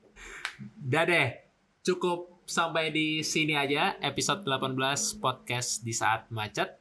[0.76, 1.40] Dah deh.
[1.80, 6.76] Cukup sampai di sini aja episode 18 podcast di saat macet.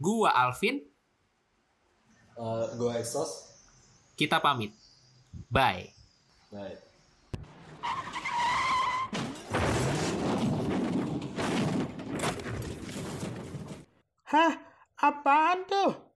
[0.00, 0.90] Gua Alvin,
[2.40, 3.52] Eh, gue exhaust,
[4.16, 4.72] kita pamit.
[5.50, 5.90] Bye.
[6.50, 6.78] baik.
[14.30, 14.52] Hah?
[15.00, 16.09] Apaan tuh?